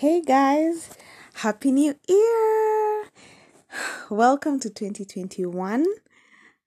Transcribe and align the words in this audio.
Hey 0.00 0.22
guys, 0.22 0.96
Happy 1.34 1.70
New 1.70 1.94
Year! 2.08 3.04
Welcome 4.08 4.58
to 4.60 4.70
2021. 4.70 5.84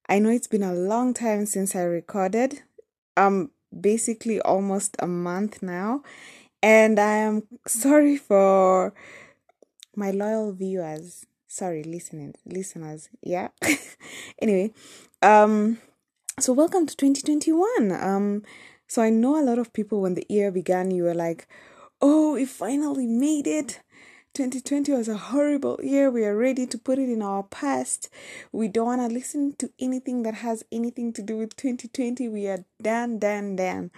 I 0.07 0.19
know 0.19 0.29
it's 0.29 0.45
been 0.45 0.61
a 0.61 0.71
long 0.71 1.15
time 1.15 1.47
since 1.47 1.75
I 1.75 1.81
recorded. 1.81 2.61
Um 3.17 3.49
basically 3.73 4.39
almost 4.39 4.95
a 4.99 5.07
month 5.07 5.63
now, 5.63 6.03
and 6.61 6.99
I 6.99 7.15
am 7.25 7.47
sorry 7.65 8.17
for 8.17 8.93
my 9.95 10.11
loyal 10.11 10.51
viewers. 10.51 11.25
Sorry, 11.47 11.81
listening 11.81 12.35
listeners. 12.45 13.09
Yeah. 13.23 13.47
anyway, 14.43 14.73
um 15.23 15.79
so 16.39 16.53
welcome 16.53 16.85
to 16.85 16.95
2021. 16.95 17.91
Um 17.93 18.43
so 18.87 19.01
I 19.01 19.09
know 19.09 19.41
a 19.41 19.47
lot 19.49 19.57
of 19.57 19.73
people 19.73 20.01
when 20.01 20.13
the 20.13 20.27
year 20.29 20.51
began 20.51 20.91
you 20.91 21.01
were 21.01 21.15
like, 21.15 21.47
"Oh, 22.05 22.33
we 22.33 22.43
finally 22.43 23.07
made 23.07 23.47
it." 23.47 23.79
2020 24.33 24.91
was 24.91 25.07
a 25.07 25.15
horrible 25.15 25.79
year. 25.81 26.11
We 26.11 26.25
are 26.25 26.35
ready 26.35 26.67
to 26.67 26.77
put 26.77 26.99
it 26.99 27.07
in 27.07 27.21
our 27.21 27.43
past. 27.43 28.09
We 28.51 28.67
don't 28.67 28.87
want 28.87 29.01
to 29.01 29.07
listen 29.07 29.55
to 29.59 29.71
anything 29.79 30.23
that 30.23 30.33
has 30.33 30.65
anything 30.69 31.13
to 31.13 31.21
do 31.21 31.37
with 31.37 31.55
2020. 31.55 32.27
We 32.27 32.47
are 32.47 32.65
done, 32.81 33.19
done, 33.19 33.55
done. 33.55 33.91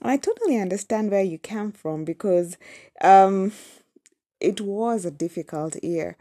And 0.00 0.10
I 0.10 0.16
totally 0.16 0.56
understand 0.56 1.10
where 1.10 1.22
you 1.22 1.38
come 1.38 1.70
from 1.72 2.06
because 2.06 2.56
um, 3.02 3.52
it 4.40 4.62
was 4.62 5.04
a 5.04 5.10
difficult 5.10 5.76
year. 5.84 6.16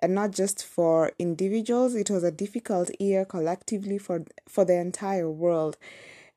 And 0.00 0.14
not 0.14 0.30
just 0.30 0.64
for 0.64 1.10
individuals, 1.18 1.96
it 1.96 2.08
was 2.08 2.22
a 2.22 2.30
difficult 2.30 2.88
year 3.00 3.24
collectively 3.24 3.98
for 3.98 4.24
for 4.48 4.64
the 4.64 4.76
entire 4.76 5.28
world. 5.28 5.76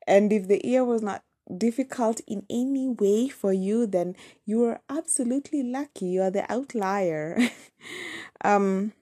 And 0.04 0.32
if 0.32 0.48
the 0.48 0.60
year 0.66 0.84
was 0.84 1.00
not 1.00 1.22
difficult 1.56 2.20
in 2.26 2.44
any 2.48 2.88
way 2.88 3.28
for 3.28 3.52
you, 3.52 3.86
then 3.86 4.16
you 4.44 4.64
are 4.64 4.80
absolutely 4.88 5.62
lucky. 5.62 6.06
You 6.06 6.22
are 6.22 6.30
the 6.30 6.50
outlier. 6.52 7.38
um, 8.44 8.92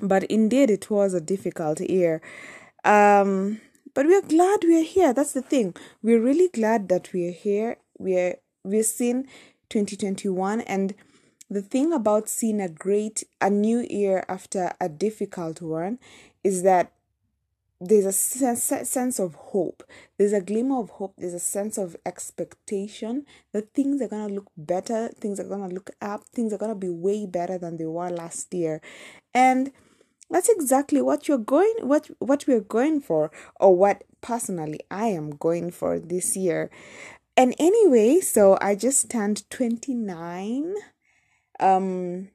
but 0.00 0.24
indeed, 0.24 0.70
it 0.70 0.90
was 0.90 1.14
a 1.14 1.20
difficult 1.20 1.80
year. 1.80 2.22
Um, 2.84 3.60
but 3.94 4.06
we 4.06 4.16
are 4.16 4.22
glad 4.22 4.60
we 4.62 4.80
are 4.80 4.84
here. 4.84 5.12
That's 5.12 5.32
the 5.32 5.42
thing. 5.42 5.74
We're 6.02 6.20
really 6.20 6.48
glad 6.48 6.88
that 6.88 7.12
we 7.12 7.28
are 7.28 7.32
here. 7.32 7.76
We're 7.98 8.36
we're 8.62 8.82
seeing 8.82 9.24
2021 9.70 10.60
and 10.62 10.94
the 11.48 11.62
thing 11.62 11.92
about 11.92 12.28
seeing 12.28 12.60
a 12.60 12.68
great 12.68 13.24
a 13.40 13.50
new 13.50 13.86
year 13.90 14.24
after 14.28 14.72
a 14.80 14.88
difficult 14.88 15.60
one 15.60 15.98
is 16.44 16.62
that 16.62 16.92
there's 17.80 18.04
a 18.04 18.12
sense, 18.12 19.18
of 19.18 19.34
hope. 19.34 19.82
There's 20.18 20.34
a 20.34 20.42
glimmer 20.42 20.80
of 20.80 20.90
hope. 20.90 21.14
There's 21.16 21.34
a 21.34 21.38
sense 21.38 21.78
of 21.78 21.96
expectation 22.04 23.24
that 23.52 23.72
things 23.72 24.02
are 24.02 24.08
going 24.08 24.28
to 24.28 24.34
look 24.34 24.50
better. 24.56 25.08
Things 25.08 25.40
are 25.40 25.44
going 25.44 25.66
to 25.66 25.74
look 25.74 25.90
up. 26.02 26.24
Things 26.24 26.52
are 26.52 26.58
going 26.58 26.72
to 26.72 26.78
be 26.78 26.90
way 26.90 27.24
better 27.24 27.56
than 27.56 27.78
they 27.78 27.86
were 27.86 28.10
last 28.10 28.52
year. 28.52 28.82
And 29.32 29.72
that's 30.30 30.48
exactly 30.48 31.02
what 31.02 31.26
you're 31.26 31.38
going 31.38 31.74
what 31.82 32.08
what 32.20 32.46
we're 32.46 32.60
going 32.60 33.00
for 33.00 33.32
or 33.58 33.76
what 33.76 34.04
personally 34.20 34.78
i 34.90 35.06
am 35.06 35.30
going 35.30 35.70
for 35.70 35.98
this 35.98 36.36
year. 36.36 36.70
And 37.36 37.54
anyway 37.58 38.20
so 38.20 38.56
i 38.60 38.74
just 38.74 39.10
turned 39.10 39.48
29 39.50 40.74
um 41.58 42.28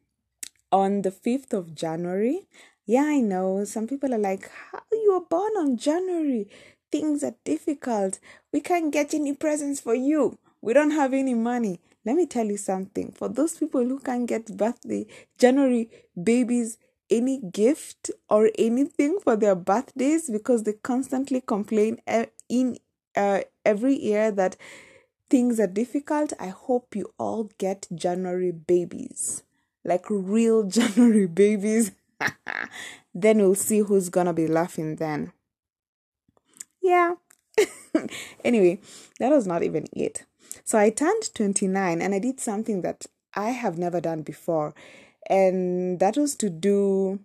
on 0.72 1.04
the 1.04 1.12
5th 1.12 1.54
of 1.54 1.74
january 1.74 2.48
yeah, 2.86 3.04
I 3.04 3.20
know. 3.20 3.64
Some 3.66 3.88
people 3.88 4.14
are 4.14 4.20
like, 4.20 4.50
How 4.72 4.82
you 4.92 5.14
were 5.14 5.26
born 5.26 5.52
on 5.58 5.78
January? 5.78 6.50
Things 6.92 7.24
are 7.24 7.36
difficult. 7.44 8.20
We 8.54 8.62
can't 8.62 8.94
get 8.94 9.14
any 9.14 9.34
presents 9.34 9.80
for 9.80 9.96
you. 9.96 10.38
We 10.62 10.74
don't 10.74 10.92
have 10.92 11.14
any 11.14 11.34
money. 11.34 11.80
Let 12.06 12.16
me 12.16 12.28
tell 12.28 12.46
you 12.46 12.58
something. 12.58 13.12
For 13.12 13.28
those 13.28 13.58
people 13.58 13.84
who 13.84 14.00
can't 14.00 14.28
get 14.28 14.56
birthday, 14.56 15.08
January 15.40 15.90
babies, 16.22 16.78
any 17.10 17.40
gift 17.52 18.12
or 18.30 18.52
anything 18.58 19.20
for 19.24 19.36
their 19.36 19.56
birthdays 19.56 20.30
because 20.30 20.64
they 20.64 20.74
constantly 20.74 21.42
complain 21.42 22.00
in 22.50 22.78
uh, 23.16 23.42
every 23.64 23.96
year 23.96 24.32
that 24.32 24.58
things 25.30 25.60
are 25.60 25.68
difficult. 25.68 26.34
I 26.40 26.48
hope 26.48 26.96
you 26.96 27.14
all 27.18 27.50
get 27.58 27.88
January 27.94 28.52
babies, 28.52 29.44
like 29.84 30.06
real 30.10 30.64
January 30.68 31.28
babies. 31.28 31.92
then 33.14 33.38
we'll 33.38 33.56
see 33.56 33.80
who's 33.80 34.10
gonna 34.10 34.34
be 34.34 34.48
laughing 34.48 34.98
then. 34.98 35.32
Yeah. 36.82 37.16
anyway, 38.44 38.80
that 39.20 39.30
was 39.30 39.48
not 39.48 39.64
even 39.64 39.88
it. 39.94 40.26
So 40.64 40.78
I 40.78 40.90
turned 40.90 41.34
29 41.34 42.02
and 42.02 42.14
I 42.14 42.20
did 42.20 42.40
something 42.40 42.82
that 42.82 43.06
I 43.34 43.50
have 43.50 43.78
never 43.78 44.00
done 44.00 44.22
before. 44.22 44.74
And 45.30 46.00
that 46.00 46.18
was 46.18 46.36
to 46.38 46.50
do 46.50 47.20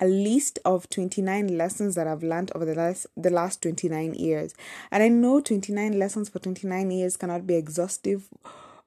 a 0.00 0.06
list 0.06 0.58
of 0.64 0.88
29 0.88 1.58
lessons 1.58 1.94
that 1.94 2.06
I've 2.06 2.22
learned 2.22 2.52
over 2.54 2.64
the 2.64 2.74
last 2.74 3.06
the 3.16 3.30
last 3.30 3.62
29 3.62 4.14
years. 4.14 4.54
And 4.90 5.02
I 5.02 5.08
know 5.08 5.40
29 5.40 5.98
lessons 5.98 6.28
for 6.28 6.38
29 6.38 6.90
years 6.90 7.16
cannot 7.16 7.46
be 7.46 7.54
exhaustive 7.54 8.28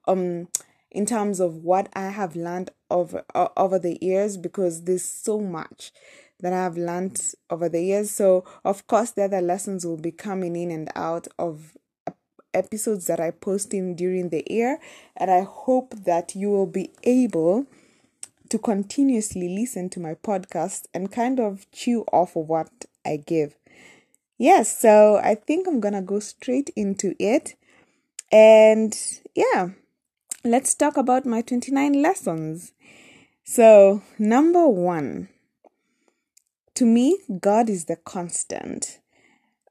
um 0.06 0.48
in 0.94 1.04
terms 1.04 1.40
of 1.40 1.56
what 1.56 1.88
I 1.92 2.08
have 2.08 2.36
learned 2.36 2.70
over 2.90 3.24
uh, 3.34 3.48
over 3.56 3.78
the 3.78 3.98
years 4.00 4.36
because 4.36 4.84
there's 4.84 5.04
so 5.04 5.40
much 5.40 5.92
that 6.40 6.52
I 6.52 6.62
have 6.62 6.76
learned 6.76 7.20
over 7.50 7.68
the 7.68 7.82
years. 7.82 8.10
So 8.10 8.44
of 8.64 8.86
course 8.86 9.10
the 9.10 9.24
other 9.24 9.42
lessons 9.42 9.84
will 9.84 9.98
be 9.98 10.12
coming 10.12 10.56
in 10.56 10.70
and 10.70 10.88
out 10.94 11.26
of 11.38 11.76
episodes 12.54 13.06
that 13.08 13.18
I 13.18 13.32
post 13.32 13.74
in 13.74 13.96
during 13.96 14.28
the 14.28 14.44
year 14.48 14.78
and 15.16 15.30
I 15.30 15.42
hope 15.42 15.94
that 16.04 16.36
you 16.36 16.50
will 16.50 16.66
be 16.66 16.92
able 17.02 17.66
to 18.50 18.58
continuously 18.58 19.48
listen 19.48 19.90
to 19.90 20.00
my 20.00 20.14
podcast 20.14 20.86
and 20.94 21.10
kind 21.10 21.40
of 21.40 21.68
chew 21.72 22.04
off 22.12 22.36
of 22.36 22.46
what 22.46 22.84
I 23.04 23.16
give. 23.16 23.56
Yes, 24.38 24.78
so 24.78 25.16
I 25.16 25.34
think 25.34 25.66
I'm 25.66 25.80
gonna 25.80 26.02
go 26.02 26.20
straight 26.20 26.70
into 26.76 27.14
it. 27.18 27.56
And 28.30 28.96
yeah, 29.34 29.70
let's 30.44 30.74
talk 30.74 30.98
about 30.98 31.24
my 31.24 31.40
29 31.40 32.02
lessons. 32.02 32.72
So, 33.44 34.02
number 34.18 34.68
one, 34.68 35.28
to 36.74 36.84
me, 36.84 37.18
God 37.40 37.70
is 37.70 37.86
the 37.86 37.96
constant. 37.96 39.00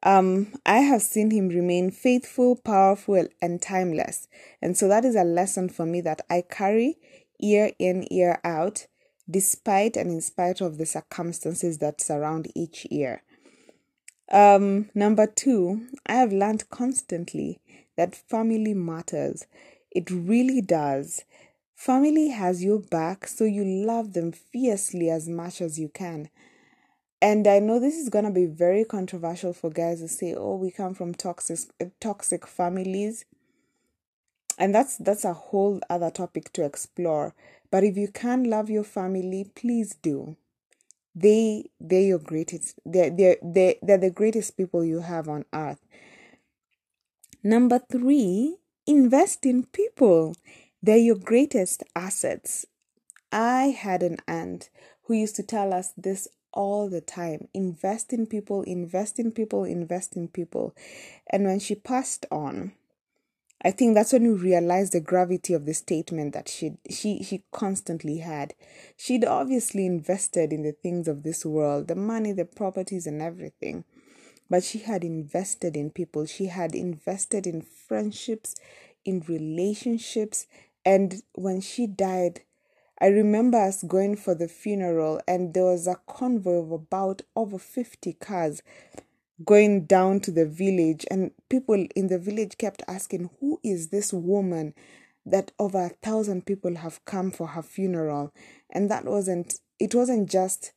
Um, 0.01 0.53
I 0.65 0.79
have 0.79 1.01
seen 1.01 1.31
him 1.31 1.49
remain 1.49 1.91
faithful, 1.91 2.55
powerful, 2.55 3.27
and 3.41 3.61
timeless. 3.61 4.27
And 4.61 4.75
so 4.75 4.87
that 4.87 5.05
is 5.05 5.15
a 5.15 5.23
lesson 5.23 5.69
for 5.69 5.85
me 5.85 6.01
that 6.01 6.21
I 6.29 6.43
carry 6.49 6.97
year 7.39 7.71
in, 7.79 8.07
year 8.09 8.39
out, 8.43 8.87
despite 9.29 9.95
and 9.95 10.09
in 10.09 10.21
spite 10.21 10.59
of 10.59 10.77
the 10.77 10.85
circumstances 10.85 11.77
that 11.77 12.01
surround 12.01 12.51
each 12.55 12.85
year. 12.89 13.23
Um, 14.31 14.89
number 14.95 15.27
two, 15.27 15.87
I 16.05 16.13
have 16.13 16.33
learned 16.33 16.69
constantly 16.69 17.61
that 17.95 18.15
family 18.15 18.73
matters. 18.73 19.45
It 19.93 20.11
really 20.11 20.59
does. 20.59 21.23
Family 21.73 22.27
has 22.29 22.63
your 22.63 22.79
back, 22.79 23.27
so 23.27 23.45
you 23.45 23.63
love 23.63 24.11
them 24.11 24.33
fiercely 24.33 25.09
as 25.09 25.29
much 25.29 25.61
as 25.61 25.79
you 25.79 25.87
can. 25.87 26.29
And 27.21 27.47
I 27.47 27.59
know 27.59 27.79
this 27.79 27.97
is 27.97 28.09
gonna 28.09 28.31
be 28.31 28.45
very 28.45 28.85
controversial 28.85 29.53
for 29.53 29.69
guys 29.71 29.99
to 30.01 30.07
say, 30.09 30.35
"Oh, 30.35 30.55
we 30.57 30.71
come 30.71 30.93
from 30.93 31.15
toxic 31.15 31.59
toxic 31.99 32.47
families," 32.47 33.25
and 34.57 34.73
that's 34.73 34.97
that's 34.97 35.25
a 35.25 35.33
whole 35.33 35.79
other 35.89 36.09
topic 36.11 36.51
to 36.53 36.63
explore. 36.63 37.33
But 37.71 37.83
if 37.83 37.97
you 37.97 38.07
can 38.07 38.43
love 38.45 38.69
your 38.69 38.83
family, 38.83 39.45
please 39.55 39.95
do. 40.01 40.35
They 41.15 41.71
they're 41.79 42.01
your 42.01 42.19
greatest. 42.19 42.79
They're 42.85 43.09
they're 43.11 43.37
they 43.43 43.79
they're 43.83 43.97
the 43.99 44.11
greatest 44.11 44.57
people 44.57 44.85
you 44.85 44.99
have 45.01 45.29
on 45.29 45.45
earth. 45.53 45.81
Number 47.43 47.77
three 47.77 48.57
Invest 48.85 49.45
in 49.45 49.63
people. 49.67 50.35
They're 50.81 50.97
your 50.97 51.15
greatest 51.15 51.83
assets. 51.95 52.65
I 53.31 53.67
had 53.67 54.03
an 54.03 54.17
aunt 54.27 54.69
who 55.03 55.13
used 55.13 55.37
to 55.37 55.43
tell 55.43 55.73
us 55.73 55.93
this 55.95 56.27
all 56.51 56.89
the 56.89 56.99
time 56.99 57.47
invest 57.53 58.11
in 58.11 58.27
people, 58.27 58.61
invest 58.63 59.19
in 59.19 59.31
people, 59.31 59.63
invest 59.63 60.17
in 60.17 60.27
people. 60.27 60.75
And 61.29 61.45
when 61.45 61.59
she 61.59 61.75
passed 61.75 62.25
on, 62.29 62.73
I 63.61 63.71
think 63.71 63.95
that's 63.95 64.11
when 64.11 64.23
we 64.23 64.37
realized 64.37 64.91
the 64.91 64.99
gravity 64.99 65.53
of 65.53 65.65
the 65.65 65.73
statement 65.73 66.33
that 66.33 66.49
she 66.49 66.73
she 66.89 67.23
she 67.23 67.43
constantly 67.53 68.17
had. 68.17 68.53
She'd 68.97 69.23
obviously 69.23 69.85
invested 69.85 70.51
in 70.51 70.63
the 70.63 70.73
things 70.73 71.07
of 71.07 71.23
this 71.23 71.45
world, 71.45 71.87
the 71.87 71.95
money, 71.95 72.33
the 72.33 72.43
properties 72.43 73.07
and 73.07 73.21
everything 73.21 73.85
but 74.53 74.63
she 74.63 74.77
had 74.77 75.03
invested 75.03 75.75
in 75.75 75.89
people. 75.89 76.27
She 76.27 76.45
had 76.45 76.75
invested 76.75 77.47
in 77.47 77.63
friendships, 77.63 78.53
in 79.03 79.23
relationships. 79.27 80.45
And 80.85 81.23
when 81.33 81.59
she 81.59 81.87
died, 81.87 82.41
I 83.01 83.07
remember 83.07 83.57
us 83.57 83.81
going 83.81 84.15
for 84.15 84.35
the 84.35 84.47
funeral, 84.47 85.19
and 85.27 85.55
there 85.55 85.63
was 85.63 85.87
a 85.87 85.99
convoy 86.05 86.59
of 86.59 86.71
about 86.71 87.23
over 87.35 87.57
50 87.57 88.13
cars 88.13 88.61
going 89.43 89.85
down 89.85 90.19
to 90.19 90.29
the 90.29 90.45
village. 90.45 91.03
And 91.09 91.31
people 91.49 91.87
in 91.95 92.09
the 92.09 92.19
village 92.19 92.59
kept 92.59 92.83
asking, 92.87 93.31
Who 93.39 93.59
is 93.63 93.87
this 93.87 94.13
woman? 94.13 94.75
that 95.25 95.51
over 95.57 95.85
a 95.85 95.89
thousand 95.89 96.45
people 96.45 96.75
have 96.75 97.03
come 97.05 97.31
for 97.31 97.47
her 97.47 97.63
funeral. 97.63 98.31
And 98.69 98.91
that 98.91 99.05
wasn't, 99.05 99.55
it 99.79 99.95
wasn't 99.95 100.29
just 100.29 100.73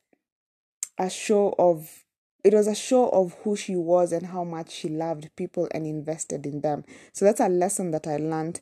a 0.97 1.11
show 1.11 1.53
of, 1.59 2.06
it 2.47 2.53
was 2.53 2.65
a 2.67 2.73
show 2.73 3.09
of 3.09 3.35
who 3.43 3.57
she 3.57 3.75
was 3.75 4.13
and 4.13 4.27
how 4.27 4.45
much 4.45 4.71
she 4.71 4.87
loved 4.87 5.35
people 5.35 5.67
and 5.71 5.85
invested 5.85 6.45
in 6.45 6.61
them. 6.61 6.85
So 7.11 7.25
that's 7.25 7.41
a 7.41 7.49
lesson 7.49 7.91
that 7.91 8.07
I 8.07 8.15
learned 8.15 8.61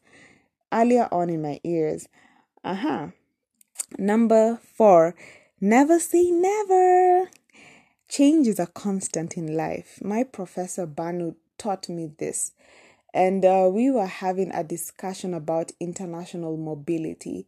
earlier 0.74 1.08
on 1.12 1.30
in 1.30 1.44
my 1.44 1.60
ears. 1.64 2.10
Uh-huh. 2.64 3.10
Number 4.00 4.60
four, 4.76 5.14
never 5.62 6.00
say 6.00 6.32
never. 6.32 7.30
Change 8.10 8.48
is 8.48 8.60
a 8.60 8.66
constant 8.66 9.38
in 9.38 9.56
life. 9.56 10.00
My 10.04 10.24
professor 10.24 10.88
Banu 10.88 11.36
taught 11.60 11.88
me 11.88 12.10
this. 12.18 12.54
And 13.14 13.46
uh, 13.46 13.70
we 13.72 13.92
were 13.92 14.08
having 14.08 14.52
a 14.52 14.64
discussion 14.64 15.36
about 15.36 15.74
international 15.80 16.58
mobility 16.58 17.46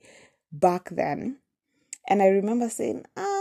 back 0.51 0.90
then. 0.92 1.40
And 2.07 2.22
I 2.22 2.28
remember 2.28 2.69
saying, 2.69 3.06
I 3.18 3.37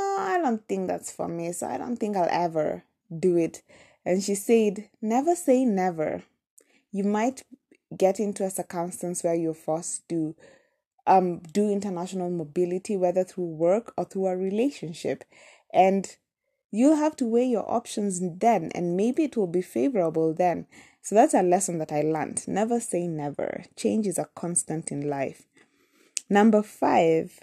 don't 0.46 0.68
think 0.68 0.88
that's 0.88 1.10
for 1.10 1.28
me, 1.28 1.52
so 1.52 1.66
I 1.66 1.78
don't 1.78 1.96
think 1.96 2.16
I'll 2.16 2.28
ever 2.30 2.84
do 3.16 3.36
it. 3.36 3.62
And 4.04 4.22
she 4.22 4.34
said, 4.34 4.88
Never 5.02 5.34
say 5.34 5.64
never. 5.64 6.22
You 6.92 7.04
might 7.04 7.42
get 7.96 8.20
into 8.20 8.44
a 8.44 8.50
circumstance 8.50 9.24
where 9.24 9.34
you're 9.34 9.54
forced 9.54 10.08
to 10.08 10.34
um, 11.06 11.40
do 11.52 11.70
international 11.70 12.30
mobility, 12.30 12.96
whether 12.96 13.24
through 13.24 13.46
work 13.46 13.92
or 13.96 14.04
through 14.04 14.28
a 14.28 14.36
relationship. 14.36 15.24
And 15.72 16.16
you'll 16.70 16.96
have 16.96 17.16
to 17.16 17.26
weigh 17.26 17.46
your 17.46 17.68
options 17.70 18.20
then, 18.20 18.70
and 18.74 18.96
maybe 18.96 19.24
it 19.24 19.36
will 19.36 19.46
be 19.46 19.62
favorable 19.62 20.32
then. 20.32 20.66
So 21.02 21.14
that's 21.14 21.34
a 21.34 21.42
lesson 21.42 21.78
that 21.78 21.92
I 21.92 22.02
learned. 22.02 22.46
Never 22.48 22.80
say 22.80 23.06
never. 23.06 23.64
Change 23.76 24.06
is 24.06 24.18
a 24.18 24.28
constant 24.34 24.90
in 24.90 25.08
life. 25.08 25.42
Number 26.28 26.62
five, 26.62 27.40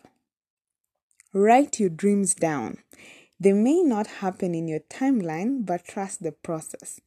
write 1.34 1.80
your 1.80 1.90
dreams 1.90 2.34
down. 2.34 2.78
They 3.40 3.54
may 3.54 3.82
not 3.82 4.08
happen 4.08 4.56
in 4.56 4.68
your 4.68 4.80
timeline, 4.82 5.66
but 5.66 5.86
trust 5.86 6.24
the 6.24 6.32
process. 6.32 7.02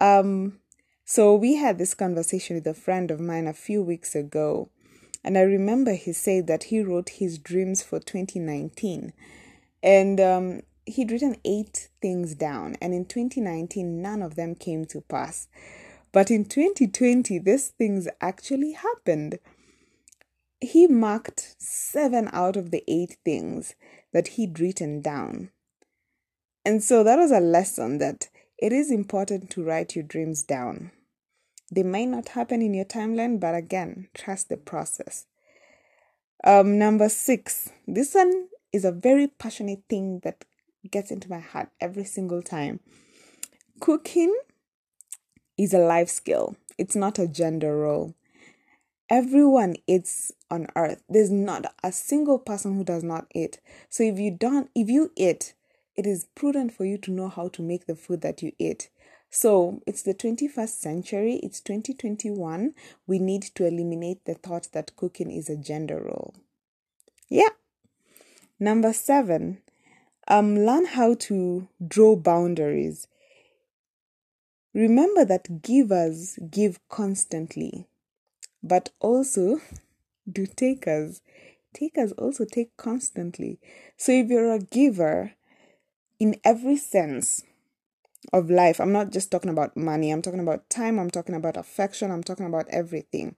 Um, 0.00 0.58
so 1.04 1.34
we 1.34 1.56
had 1.56 1.78
this 1.78 1.94
conversation 1.94 2.56
with 2.56 2.66
a 2.66 2.74
friend 2.74 3.10
of 3.10 3.20
mine 3.20 3.46
a 3.46 3.52
few 3.52 3.82
weeks 3.82 4.14
ago, 4.14 4.68
and 5.24 5.38
I 5.38 5.42
remember 5.42 5.94
he 5.94 6.12
said 6.12 6.46
that 6.48 6.64
he 6.64 6.82
wrote 6.82 7.10
his 7.10 7.38
dreams 7.38 7.82
for 7.82 8.00
2019. 8.00 9.12
And 9.82 10.20
um, 10.20 10.62
he'd 10.86 11.10
written 11.10 11.36
eight 11.44 11.88
things 12.00 12.34
down, 12.34 12.76
and 12.80 12.92
in 12.94 13.04
2019, 13.04 14.02
none 14.02 14.22
of 14.22 14.34
them 14.34 14.54
came 14.54 14.84
to 14.86 15.00
pass. 15.02 15.48
But 16.12 16.30
in 16.30 16.44
2020, 16.44 17.38
these 17.38 17.68
things 17.68 18.08
actually 18.20 18.72
happened. 18.72 19.38
He 20.62 20.86
marked 20.86 21.56
seven 21.58 22.30
out 22.32 22.56
of 22.56 22.70
the 22.70 22.84
eight 22.86 23.16
things 23.24 23.74
that 24.12 24.28
he'd 24.28 24.60
written 24.60 25.00
down. 25.00 25.50
And 26.64 26.84
so 26.84 27.02
that 27.02 27.18
was 27.18 27.32
a 27.32 27.40
lesson 27.40 27.98
that 27.98 28.28
it 28.58 28.72
is 28.72 28.92
important 28.92 29.50
to 29.50 29.64
write 29.64 29.96
your 29.96 30.04
dreams 30.04 30.44
down. 30.44 30.92
They 31.72 31.82
might 31.82 32.08
not 32.08 32.28
happen 32.28 32.62
in 32.62 32.74
your 32.74 32.84
timeline, 32.84 33.40
but 33.40 33.56
again, 33.56 34.08
trust 34.14 34.50
the 34.50 34.56
process. 34.56 35.26
Um, 36.44 36.78
number 36.78 37.08
six, 37.08 37.70
this 37.88 38.14
one 38.14 38.46
is 38.72 38.84
a 38.84 38.92
very 38.92 39.26
passionate 39.26 39.82
thing 39.88 40.20
that 40.22 40.44
gets 40.88 41.10
into 41.10 41.28
my 41.28 41.40
heart 41.40 41.70
every 41.80 42.04
single 42.04 42.40
time. 42.40 42.78
Cooking 43.80 44.32
is 45.58 45.74
a 45.74 45.78
life 45.78 46.08
skill, 46.08 46.54
it's 46.78 46.94
not 46.94 47.18
a 47.18 47.26
gender 47.26 47.76
role. 47.76 48.14
Everyone 49.12 49.74
eats 49.86 50.32
on 50.50 50.68
earth. 50.74 51.02
There's 51.06 51.30
not 51.30 51.66
a 51.84 51.92
single 51.92 52.38
person 52.38 52.78
who 52.78 52.82
does 52.82 53.04
not 53.04 53.26
eat. 53.34 53.60
So 53.90 54.04
if 54.04 54.18
you 54.18 54.30
don't, 54.30 54.70
if 54.74 54.88
you 54.88 55.12
eat, 55.16 55.52
it 55.94 56.06
is 56.06 56.28
prudent 56.34 56.72
for 56.72 56.86
you 56.86 56.96
to 56.96 57.10
know 57.10 57.28
how 57.28 57.48
to 57.48 57.60
make 57.60 57.84
the 57.84 57.94
food 57.94 58.22
that 58.22 58.40
you 58.40 58.52
eat. 58.58 58.88
So 59.28 59.82
it's 59.86 60.00
the 60.00 60.14
21st 60.14 60.80
century, 60.80 61.40
it's 61.42 61.60
2021. 61.60 62.72
We 63.06 63.18
need 63.18 63.42
to 63.54 63.66
eliminate 63.66 64.24
the 64.24 64.32
thought 64.32 64.68
that 64.72 64.96
cooking 64.96 65.30
is 65.30 65.50
a 65.50 65.58
gender 65.58 66.00
role. 66.00 66.34
Yeah. 67.28 67.50
Number 68.58 68.94
seven, 68.94 69.58
um, 70.26 70.60
learn 70.64 70.86
how 70.86 71.12
to 71.14 71.68
draw 71.86 72.16
boundaries. 72.16 73.08
Remember 74.72 75.26
that 75.26 75.60
givers 75.60 76.38
give 76.50 76.80
constantly, 76.88 77.86
but 78.62 78.90
also 79.00 79.60
do 80.30 80.46
takers. 80.46 81.20
Takers 81.72 82.12
also 82.12 82.44
take 82.44 82.76
constantly. 82.76 83.58
So 83.96 84.12
if 84.12 84.28
you're 84.28 84.52
a 84.52 84.58
giver 84.60 85.32
in 86.18 86.36
every 86.44 86.76
sense 86.76 87.44
of 88.32 88.50
life, 88.50 88.80
I'm 88.80 88.92
not 88.92 89.10
just 89.10 89.30
talking 89.30 89.50
about 89.50 89.76
money, 89.76 90.10
I'm 90.10 90.22
talking 90.22 90.40
about 90.40 90.68
time, 90.70 90.98
I'm 90.98 91.10
talking 91.10 91.34
about 91.34 91.56
affection, 91.56 92.10
I'm 92.10 92.22
talking 92.22 92.46
about 92.46 92.68
everything. 92.68 93.36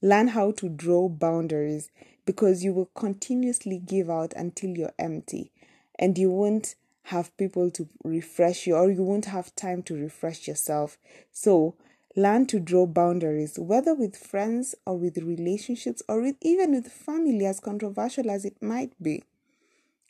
Learn 0.00 0.28
how 0.28 0.52
to 0.52 0.68
draw 0.68 1.08
boundaries 1.08 1.90
because 2.24 2.64
you 2.64 2.72
will 2.72 2.90
continuously 2.94 3.78
give 3.78 4.08
out 4.08 4.32
until 4.36 4.70
you're 4.70 4.92
empty 4.98 5.52
and 5.98 6.16
you 6.16 6.30
won't 6.30 6.74
have 7.08 7.36
people 7.36 7.70
to 7.70 7.88
refresh 8.02 8.66
you 8.66 8.74
or 8.74 8.90
you 8.90 9.02
won't 9.02 9.26
have 9.26 9.54
time 9.54 9.82
to 9.82 9.94
refresh 9.94 10.48
yourself. 10.48 10.96
So, 11.32 11.74
learn 12.16 12.46
to 12.46 12.60
draw 12.60 12.86
boundaries, 12.86 13.58
whether 13.58 13.94
with 13.94 14.16
friends 14.16 14.74
or 14.86 14.96
with 14.96 15.18
relationships 15.18 16.02
or 16.08 16.20
with, 16.20 16.36
even 16.40 16.72
with 16.72 16.90
family, 16.90 17.44
as 17.46 17.60
controversial 17.60 18.30
as 18.30 18.44
it 18.44 18.62
might 18.62 18.92
be. 19.02 19.24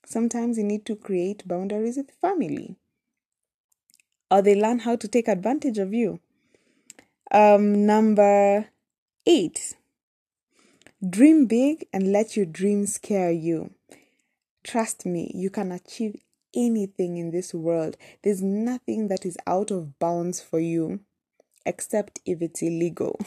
Sometimes 0.04 0.58
you 0.58 0.64
need 0.64 0.84
to 0.86 0.96
create 0.96 1.48
boundaries 1.48 1.96
with 1.96 2.10
family, 2.20 2.76
or 4.30 4.42
they 4.42 4.54
learn 4.54 4.80
how 4.80 4.96
to 4.96 5.08
take 5.08 5.28
advantage 5.28 5.78
of 5.78 5.94
you. 5.94 6.20
Um, 7.30 7.86
number 7.86 8.68
eight, 9.26 9.74
dream 11.08 11.46
big 11.46 11.86
and 11.92 12.12
let 12.12 12.36
your 12.36 12.46
dreams 12.46 12.94
scare 12.94 13.32
you. 13.32 13.72
Trust 14.62 15.06
me, 15.06 15.30
you 15.34 15.48
can 15.48 15.72
achieve 15.72 16.16
anything 16.54 17.16
in 17.16 17.30
this 17.30 17.54
world. 17.54 17.96
There's 18.22 18.42
nothing 18.42 19.08
that 19.08 19.24
is 19.24 19.38
out 19.46 19.70
of 19.70 19.98
bounds 19.98 20.40
for 20.40 20.60
you 20.60 21.00
except 21.66 22.20
if 22.24 22.42
it's 22.42 22.62
illegal. 22.62 23.18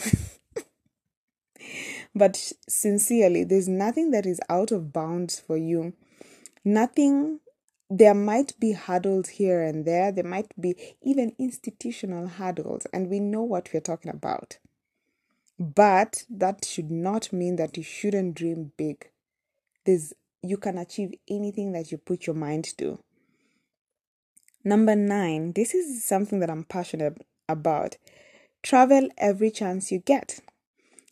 but 2.15 2.53
sincerely, 2.67 3.43
there's 3.43 3.67
nothing 3.67 4.11
that 4.11 4.25
is 4.25 4.39
out 4.49 4.71
of 4.71 4.93
bounds 4.93 5.39
for 5.39 5.57
you. 5.57 5.93
Nothing, 6.63 7.39
there 7.89 8.13
might 8.13 8.59
be 8.59 8.73
hurdles 8.73 9.29
here 9.29 9.61
and 9.61 9.85
there, 9.85 10.11
there 10.11 10.23
might 10.23 10.51
be 10.59 10.75
even 11.01 11.33
institutional 11.39 12.27
hurdles, 12.27 12.85
and 12.91 13.09
we 13.09 13.19
know 13.19 13.43
what 13.43 13.69
we're 13.73 13.79
talking 13.79 14.11
about. 14.11 14.57
But 15.59 16.23
that 16.29 16.65
should 16.65 16.91
not 16.91 17.33
mean 17.33 17.55
that 17.55 17.77
you 17.77 17.83
shouldn't 17.83 18.35
dream 18.35 18.71
big. 18.77 19.09
There's 19.85 20.13
you 20.43 20.57
can 20.57 20.77
achieve 20.77 21.13
anything 21.27 21.71
that 21.71 21.91
you 21.91 21.97
put 21.97 22.27
your 22.27 22.35
mind 22.35 22.65
to. 22.77 22.99
Number 24.63 24.95
nine, 24.95 25.53
this 25.53 25.73
is 25.73 26.03
something 26.03 26.39
that 26.39 26.49
I'm 26.49 26.63
passionate 26.63 27.25
about. 27.47 27.97
Travel 28.67 29.07
every 29.17 29.49
chance 29.49 29.93
you 29.93 29.99
get. 29.99 30.41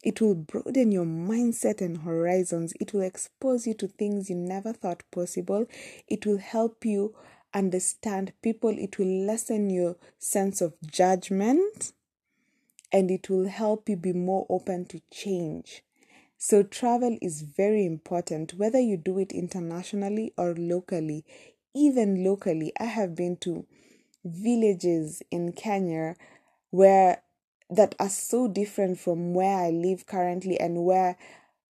It 0.04 0.20
will 0.20 0.36
broaden 0.36 0.92
your 0.92 1.06
mindset 1.06 1.80
and 1.80 2.00
horizons. 2.00 2.74
It 2.82 2.92
will 2.92 3.04
expose 3.04 3.66
you 3.66 3.74
to 3.76 3.88
things 3.88 4.30
you 4.30 4.36
never 4.36 4.74
thought 4.74 5.04
possible. 5.10 5.66
It 6.06 6.26
will 6.26 6.40
help 6.40 6.84
you 6.84 7.16
understand 7.54 8.34
people. 8.42 8.78
It 8.78 9.00
will 9.00 9.26
lessen 9.26 9.70
your 9.70 9.96
sense 10.20 10.60
of 10.60 10.74
judgment. 10.86 11.94
And 12.92 13.10
it 13.10 13.30
will 13.30 13.48
help 13.48 13.88
you 13.88 13.96
be 13.96 14.12
more 14.12 14.46
open 14.50 14.84
to 14.88 15.00
change. 15.10 15.82
So, 16.38 16.62
travel 16.62 17.18
is 17.22 17.44
very 17.44 17.86
important, 17.86 18.56
whether 18.56 18.82
you 18.82 18.98
do 18.98 19.18
it 19.18 19.32
internationally 19.32 20.34
or 20.38 20.56
locally. 20.56 21.24
Even 21.74 22.22
locally, 22.22 22.74
I 22.78 22.88
have 22.88 23.16
been 23.16 23.38
to 23.38 23.66
villages 24.26 25.24
in 25.32 25.54
Kenya 25.54 26.18
where 26.72 27.22
that 27.70 27.96
are 28.00 28.10
so 28.10 28.48
different 28.48 29.00
from 29.00 29.34
where 29.34 29.58
I 29.58 29.70
live 29.70 30.06
currently 30.06 30.60
and 30.60 30.86
where 30.86 31.18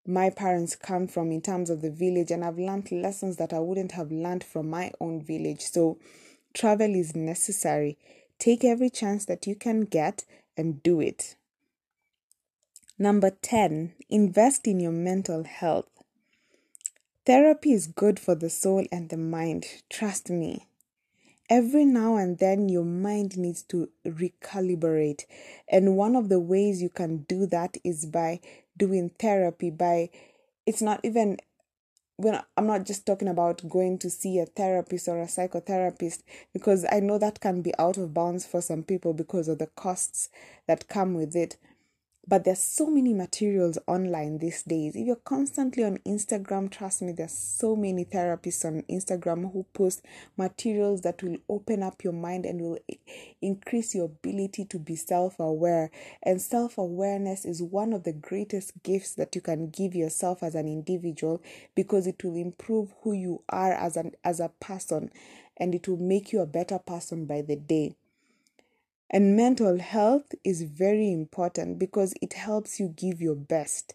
my 0.06 0.30
parents 0.30 0.76
come 0.76 1.08
from 1.08 1.32
in 1.32 1.40
terms 1.40 1.70
of 1.70 1.82
the 1.82 1.90
village 1.90 2.30
and 2.30 2.44
I've 2.44 2.58
learned 2.58 2.92
lessons 2.92 3.36
that 3.36 3.52
I 3.52 3.58
wouldn't 3.58 3.92
have 3.92 4.12
learned 4.12 4.44
from 4.44 4.70
my 4.70 4.92
own 5.00 5.22
village. 5.22 5.62
So 5.62 5.98
travel 6.54 6.94
is 6.94 7.16
necessary. 7.16 7.98
Take 8.38 8.64
every 8.64 8.90
chance 8.90 9.24
that 9.26 9.46
you 9.46 9.54
can 9.54 9.82
get 9.82 10.24
and 10.56 10.82
do 10.82 11.00
it. 11.00 11.36
Number 12.98 13.30
10, 13.30 13.94
invest 14.08 14.66
in 14.66 14.80
your 14.80 14.92
mental 14.92 15.44
health. 15.44 15.88
Therapy 17.26 17.72
is 17.72 17.88
good 17.88 18.20
for 18.20 18.34
the 18.34 18.48
soul 18.48 18.86
and 18.92 19.08
the 19.08 19.16
mind. 19.16 19.66
Trust 19.90 20.30
me. 20.30 20.68
Every 21.48 21.84
now 21.84 22.16
and 22.16 22.38
then, 22.38 22.68
your 22.68 22.84
mind 22.84 23.36
needs 23.38 23.62
to 23.64 23.88
recalibrate. 24.04 25.26
And 25.68 25.96
one 25.96 26.16
of 26.16 26.28
the 26.28 26.40
ways 26.40 26.82
you 26.82 26.88
can 26.88 27.18
do 27.28 27.46
that 27.46 27.76
is 27.84 28.04
by 28.04 28.40
doing 28.76 29.10
therapy 29.18 29.70
by 29.70 30.10
it's 30.66 30.82
not 30.82 31.00
even 31.04 31.38
when 32.16 32.42
I'm 32.56 32.66
not 32.66 32.84
just 32.84 33.06
talking 33.06 33.28
about 33.28 33.68
going 33.68 33.98
to 33.98 34.10
see 34.10 34.38
a 34.38 34.46
therapist 34.46 35.06
or 35.06 35.20
a 35.20 35.26
psychotherapist 35.26 36.22
because 36.52 36.84
I 36.90 37.00
know 37.00 37.18
that 37.18 37.40
can 37.40 37.62
be 37.62 37.72
out 37.78 37.98
of 37.98 38.14
bounds 38.14 38.46
for 38.46 38.60
some 38.60 38.82
people 38.82 39.12
because 39.12 39.48
of 39.48 39.58
the 39.58 39.66
costs 39.66 40.28
that 40.66 40.88
come 40.88 41.14
with 41.14 41.36
it. 41.36 41.56
But 42.28 42.42
there's 42.42 42.60
so 42.60 42.88
many 42.88 43.14
materials 43.14 43.78
online 43.86 44.38
these 44.38 44.64
days. 44.64 44.96
If 44.96 45.06
you're 45.06 45.14
constantly 45.14 45.84
on 45.84 45.98
Instagram, 45.98 46.72
trust 46.72 47.02
me, 47.02 47.12
there's 47.12 47.30
so 47.30 47.76
many 47.76 48.04
therapists 48.04 48.64
on 48.64 48.82
Instagram 48.90 49.52
who 49.52 49.64
post 49.72 50.04
materials 50.36 51.02
that 51.02 51.22
will 51.22 51.36
open 51.48 51.84
up 51.84 52.02
your 52.02 52.12
mind 52.12 52.44
and 52.44 52.60
will 52.60 52.78
increase 53.40 53.94
your 53.94 54.06
ability 54.06 54.64
to 54.64 54.78
be 54.80 54.96
self 54.96 55.38
aware. 55.38 55.92
And 56.20 56.42
self 56.42 56.78
awareness 56.78 57.44
is 57.44 57.62
one 57.62 57.92
of 57.92 58.02
the 58.02 58.12
greatest 58.12 58.72
gifts 58.82 59.14
that 59.14 59.36
you 59.36 59.40
can 59.40 59.70
give 59.70 59.94
yourself 59.94 60.42
as 60.42 60.56
an 60.56 60.66
individual 60.66 61.40
because 61.76 62.08
it 62.08 62.24
will 62.24 62.34
improve 62.34 62.92
who 63.02 63.12
you 63.12 63.42
are 63.48 63.72
as 63.72 63.96
an 63.96 64.12
as 64.24 64.40
a 64.40 64.50
person 64.58 65.10
and 65.56 65.76
it 65.76 65.86
will 65.86 65.96
make 65.96 66.32
you 66.32 66.40
a 66.40 66.46
better 66.46 66.80
person 66.80 67.24
by 67.24 67.40
the 67.40 67.56
day. 67.56 67.94
And 69.10 69.36
mental 69.36 69.78
health 69.78 70.34
is 70.44 70.62
very 70.62 71.12
important 71.12 71.78
because 71.78 72.14
it 72.20 72.32
helps 72.32 72.80
you 72.80 72.88
give 72.88 73.20
your 73.20 73.36
best. 73.36 73.94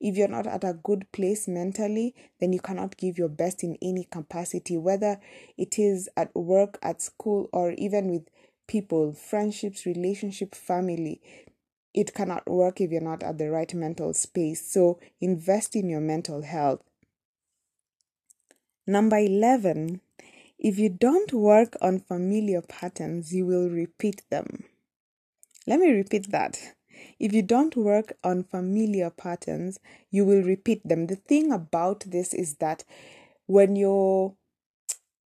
If 0.00 0.16
you're 0.16 0.28
not 0.28 0.46
at 0.46 0.64
a 0.64 0.74
good 0.74 1.10
place 1.12 1.46
mentally, 1.46 2.14
then 2.40 2.52
you 2.52 2.60
cannot 2.60 2.96
give 2.96 3.18
your 3.18 3.28
best 3.28 3.62
in 3.62 3.76
any 3.82 4.04
capacity, 4.04 4.76
whether 4.76 5.20
it 5.58 5.78
is 5.78 6.08
at 6.16 6.34
work, 6.34 6.78
at 6.82 7.02
school, 7.02 7.48
or 7.52 7.72
even 7.72 8.10
with 8.10 8.28
people, 8.66 9.12
friendships, 9.12 9.84
relationship, 9.84 10.54
family. 10.54 11.20
It 11.92 12.14
cannot 12.14 12.48
work 12.48 12.80
if 12.80 12.90
you're 12.90 13.00
not 13.00 13.22
at 13.22 13.38
the 13.38 13.50
right 13.50 13.72
mental 13.74 14.14
space. 14.14 14.64
So 14.70 15.00
invest 15.20 15.74
in 15.74 15.88
your 15.88 16.00
mental 16.00 16.42
health. 16.42 16.80
Number 18.86 19.18
11 19.18 20.00
if 20.60 20.78
you 20.78 20.90
don't 20.90 21.32
work 21.32 21.74
on 21.80 21.98
familiar 21.98 22.60
patterns, 22.60 23.32
you 23.32 23.46
will 23.46 23.70
repeat 23.70 24.22
them. 24.30 24.64
Let 25.66 25.80
me 25.80 25.90
repeat 25.90 26.30
that. 26.32 26.60
If 27.18 27.32
you 27.32 27.40
don't 27.40 27.74
work 27.76 28.12
on 28.22 28.44
familiar 28.44 29.08
patterns, 29.08 29.80
you 30.10 30.26
will 30.26 30.42
repeat 30.42 30.86
them. 30.86 31.06
The 31.06 31.16
thing 31.16 31.50
about 31.50 32.00
this 32.00 32.34
is 32.34 32.56
that 32.56 32.84
when 33.46 33.74
you're 33.74 34.34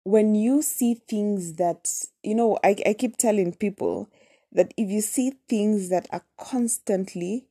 when 0.03 0.35
you 0.35 0.61
see 0.61 0.95
things 0.95 1.53
that 1.53 1.89
you 2.21 2.35
know 2.35 2.59
I, 2.61 2.75
I 2.85 2.93
keep 2.93 3.15
telling 3.15 3.53
people 3.53 4.09
that 4.51 4.73
if 4.75 4.89
you 4.89 4.99
see 4.99 5.35
things 5.47 5.87
that 5.87 6.07
are 6.11 6.25
constantly 6.37 7.47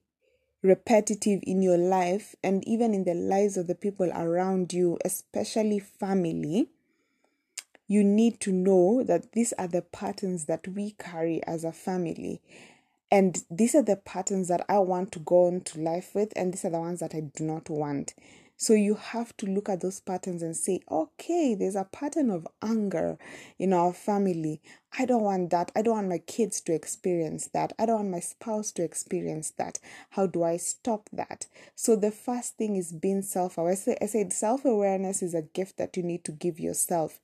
repetitive 0.63 1.41
in 1.45 1.63
your 1.63 1.79
life 1.79 2.35
and 2.45 2.63
even 2.69 2.93
in 2.93 3.05
the 3.05 3.15
lives 3.15 3.57
of 3.57 3.67
the 3.67 3.75
people 3.75 4.11
around 4.13 4.75
you 4.75 4.99
especially 5.05 5.79
family 5.79 6.69
you 7.93 8.03
need 8.03 8.41
to 8.41 8.53
know 8.53 9.03
that 9.05 9.33
these 9.33 9.53
are 9.59 9.69
the 9.69 9.83
patterns 9.83 10.47
that 10.47 10.67
we 10.67 10.93
carry 10.93 11.43
as 11.47 11.63
a 11.63 11.73
family. 11.73 12.41
And 13.11 13.45
these 13.51 13.75
are 13.75 13.83
the 13.83 13.97
patterns 13.97 14.49
that 14.49 14.65
I 14.67 14.79
want 14.79 15.13
to 15.13 15.19
go 15.19 15.47
on 15.47 15.61
to 15.61 15.79
life 15.79 16.15
with, 16.15 16.33
and 16.35 16.55
these 16.55 16.65
are 16.65 16.71
the 16.71 16.81
ones 16.81 17.01
that 17.01 17.15
I 17.15 17.21
do 17.21 17.45
not 17.45 17.69
want. 17.69 18.15
So 18.57 18.73
you 18.73 18.95
have 18.95 19.37
to 19.39 19.47
look 19.47 19.69
at 19.69 19.83
those 19.83 20.01
patterns 20.01 20.43
and 20.43 20.57
say, 20.57 20.81
okay, 20.91 21.55
there's 21.55 21.75
a 21.75 21.85
pattern 21.85 22.31
of 22.31 22.47
anger 22.63 23.19
in 23.59 23.75
our 23.75 23.93
family. 23.93 24.63
I 24.99 25.05
don't 25.05 25.25
want 25.25 25.51
that. 25.51 25.71
I 25.77 25.83
don't 25.83 25.97
want 25.97 26.09
my 26.09 26.19
kids 26.19 26.63
to 26.63 26.73
experience 26.73 27.49
that. 27.53 27.75
I 27.79 27.85
don't 27.85 27.97
want 27.97 28.11
my 28.11 28.21
spouse 28.21 28.73
to 28.73 28.85
experience 28.85 29.51
that. 29.59 29.81
How 30.11 30.27
do 30.27 30.45
I 30.45 30.57
stop 30.57 31.11
that? 31.13 31.45
So 31.75 31.95
the 31.97 32.13
first 32.13 32.57
thing 32.57 32.77
is 32.77 32.93
being 32.93 33.21
self 33.23 33.59
aware. 33.59 33.77
I 34.01 34.07
said 34.07 34.33
self 34.33 34.65
awareness 34.65 35.23
is 35.23 35.35
a 35.35 35.43
gift 35.43 35.77
that 35.77 35.97
you 35.97 36.03
need 36.03 36.25
to 36.25 36.33
give 36.33 36.59
yourself. 36.59 37.21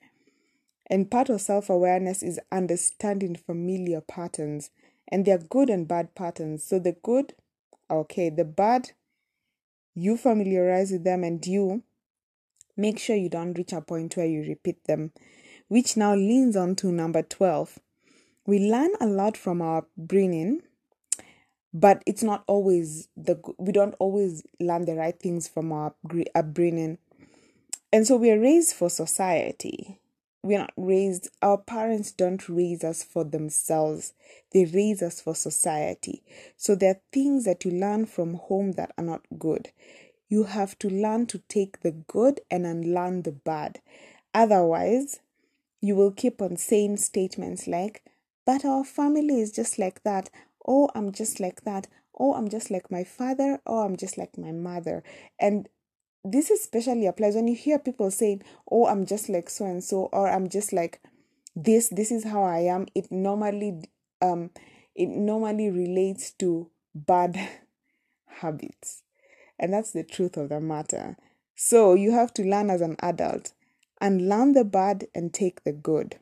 And 0.90 1.10
part 1.10 1.28
of 1.28 1.40
self 1.40 1.68
awareness 1.68 2.22
is 2.22 2.40
understanding 2.50 3.36
familiar 3.36 4.00
patterns. 4.00 4.70
And 5.08 5.24
they're 5.24 5.38
good 5.38 5.70
and 5.70 5.88
bad 5.88 6.14
patterns. 6.14 6.64
So 6.64 6.78
the 6.78 6.92
good, 7.02 7.34
okay, 7.90 8.30
the 8.30 8.44
bad, 8.44 8.92
you 9.94 10.16
familiarize 10.16 10.92
with 10.92 11.04
them 11.04 11.24
and 11.24 11.44
you 11.46 11.82
make 12.76 12.98
sure 12.98 13.16
you 13.16 13.28
don't 13.28 13.54
reach 13.54 13.72
a 13.72 13.80
point 13.80 14.16
where 14.16 14.26
you 14.26 14.42
repeat 14.42 14.84
them, 14.84 15.12
which 15.68 15.96
now 15.96 16.14
leans 16.14 16.56
on 16.56 16.76
to 16.76 16.92
number 16.92 17.22
12. 17.22 17.78
We 18.46 18.58
learn 18.58 18.90
a 19.00 19.06
lot 19.06 19.36
from 19.36 19.60
our 19.60 19.78
upbringing, 19.78 20.62
but 21.74 22.02
it's 22.06 22.22
not 22.22 22.44
always 22.46 23.08
the 23.16 23.40
we 23.58 23.72
don't 23.72 23.94
always 23.98 24.42
learn 24.60 24.84
the 24.84 24.94
right 24.94 25.18
things 25.18 25.48
from 25.48 25.72
our 25.72 25.94
upbringing. 26.34 26.98
And 27.92 28.06
so 28.06 28.16
we 28.16 28.30
are 28.30 28.40
raised 28.40 28.74
for 28.74 28.88
society 28.88 29.97
we're 30.48 30.58
not 30.58 30.72
raised, 30.78 31.28
our 31.42 31.58
parents 31.58 32.10
don't 32.10 32.48
raise 32.48 32.82
us 32.82 33.02
for 33.02 33.22
themselves, 33.22 34.14
they 34.52 34.64
raise 34.64 35.02
us 35.02 35.20
for 35.20 35.34
society. 35.34 36.22
So 36.56 36.74
there 36.74 36.92
are 36.92 37.00
things 37.12 37.44
that 37.44 37.66
you 37.66 37.70
learn 37.70 38.06
from 38.06 38.32
home 38.32 38.72
that 38.72 38.92
are 38.96 39.04
not 39.04 39.26
good. 39.38 39.68
You 40.30 40.44
have 40.44 40.78
to 40.78 40.88
learn 40.88 41.26
to 41.26 41.42
take 41.50 41.80
the 41.80 41.90
good 41.90 42.40
and 42.50 42.66
unlearn 42.66 43.22
the 43.22 43.32
bad. 43.32 43.80
Otherwise, 44.32 45.20
you 45.82 45.94
will 45.94 46.12
keep 46.12 46.40
on 46.40 46.56
saying 46.56 46.96
statements 46.96 47.66
like, 47.66 48.02
but 48.46 48.64
our 48.64 48.84
family 48.84 49.42
is 49.42 49.52
just 49.52 49.78
like 49.78 50.02
that. 50.04 50.30
Oh, 50.66 50.88
I'm 50.94 51.12
just 51.12 51.40
like 51.40 51.64
that. 51.64 51.88
Oh, 52.18 52.32
I'm 52.32 52.48
just 52.48 52.70
like 52.70 52.90
my 52.90 53.04
father. 53.04 53.60
Oh, 53.66 53.80
I'm 53.80 53.98
just 53.98 54.16
like 54.16 54.38
my 54.38 54.52
mother. 54.52 55.04
And 55.38 55.68
this 56.32 56.50
especially 56.50 57.06
applies 57.06 57.34
when 57.34 57.48
you 57.48 57.54
hear 57.54 57.78
people 57.78 58.10
saying, 58.10 58.42
Oh, 58.70 58.86
I'm 58.86 59.06
just 59.06 59.28
like 59.28 59.50
so 59.50 59.64
and 59.64 59.82
so, 59.82 60.08
or 60.12 60.28
I'm 60.28 60.48
just 60.48 60.72
like 60.72 61.00
this, 61.54 61.88
this 61.88 62.10
is 62.10 62.24
how 62.24 62.42
I 62.44 62.60
am. 62.60 62.86
It 62.94 63.10
normally 63.10 63.82
um 64.20 64.50
it 64.94 65.06
normally 65.08 65.70
relates 65.70 66.32
to 66.32 66.70
bad 66.94 67.38
habits. 68.26 69.02
And 69.58 69.72
that's 69.72 69.92
the 69.92 70.04
truth 70.04 70.36
of 70.36 70.50
the 70.50 70.60
matter. 70.60 71.16
So 71.54 71.94
you 71.94 72.12
have 72.12 72.32
to 72.34 72.42
learn 72.42 72.70
as 72.70 72.80
an 72.80 72.96
adult 73.00 73.52
and 74.00 74.28
learn 74.28 74.52
the 74.52 74.64
bad 74.64 75.06
and 75.14 75.34
take 75.34 75.64
the 75.64 75.72
good. 75.72 76.18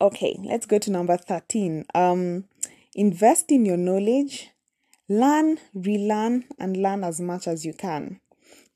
Okay, 0.00 0.38
let's 0.44 0.66
go 0.66 0.78
to 0.78 0.90
number 0.90 1.16
13. 1.16 1.86
Um 1.94 2.44
invest 2.94 3.50
in 3.50 3.64
your 3.64 3.78
knowledge, 3.78 4.50
learn, 5.08 5.58
relearn, 5.74 6.44
and 6.58 6.76
learn 6.76 7.04
as 7.04 7.20
much 7.20 7.46
as 7.46 7.64
you 7.64 7.72
can. 7.72 8.20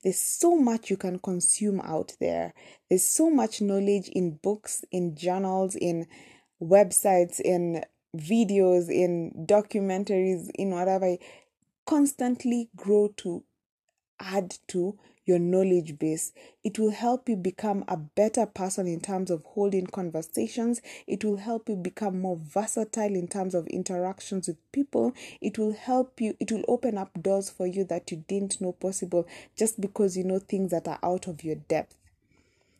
There's 0.07 0.23
so 0.23 0.55
much 0.55 0.89
you 0.89 0.95
can 0.95 1.19
consume 1.19 1.81
out 1.81 2.15
there. 2.21 2.53
There's 2.87 3.03
so 3.03 3.29
much 3.29 3.59
knowledge 3.59 4.07
in 4.07 4.37
books, 4.37 4.85
in 4.89 5.17
journals, 5.17 5.75
in 5.75 6.07
websites, 6.61 7.41
in 7.41 7.83
videos, 8.15 8.89
in 8.89 9.33
documentaries, 9.45 10.49
in 10.55 10.71
whatever. 10.71 11.17
Constantly 11.85 12.69
grow 12.73 13.09
to 13.17 13.43
add 14.17 14.55
to 14.69 14.97
your 15.27 15.39
knowledge 15.39 15.99
base. 15.99 16.31
It 16.63 16.79
will 16.79 16.91
help 16.91 17.27
you 17.29 17.35
become 17.35 17.83
a 17.87 17.97
better 17.97 18.45
person 18.45 18.87
in 18.87 19.01
terms 19.01 19.29
of 19.29 19.43
holding 19.43 19.87
conversations. 19.87 20.81
It 21.05 21.23
will 21.23 21.37
help 21.37 21.69
you 21.69 21.75
become 21.75 22.19
more 22.21 22.37
versatile 22.37 23.15
in 23.15 23.27
terms 23.27 23.53
of 23.53 23.67
interactions 23.67 24.47
with 24.47 24.57
people. 24.71 25.13
It 25.41 25.57
will 25.57 25.73
help 25.73 26.21
you, 26.21 26.35
it 26.39 26.51
will 26.51 26.63
open 26.67 26.97
up 26.97 27.21
doors 27.21 27.49
for 27.49 27.67
you 27.67 27.83
that 27.85 28.09
you 28.11 28.23
didn't 28.27 28.61
know 28.61 28.71
possible 28.71 29.27
just 29.55 29.79
because 29.81 30.15
you 30.17 30.23
know 30.23 30.39
things 30.39 30.71
that 30.71 30.87
are 30.87 30.99
out 31.03 31.27
of 31.27 31.43
your 31.43 31.55
depth. 31.55 31.95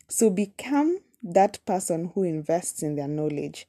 So 0.08 0.30
become 0.30 1.00
that 1.22 1.64
person 1.66 2.12
who 2.14 2.22
invests 2.22 2.82
in 2.82 2.96
their 2.96 3.08
knowledge. 3.08 3.66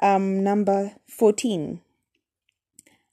Um, 0.00 0.42
number 0.42 0.92
14. 1.08 1.82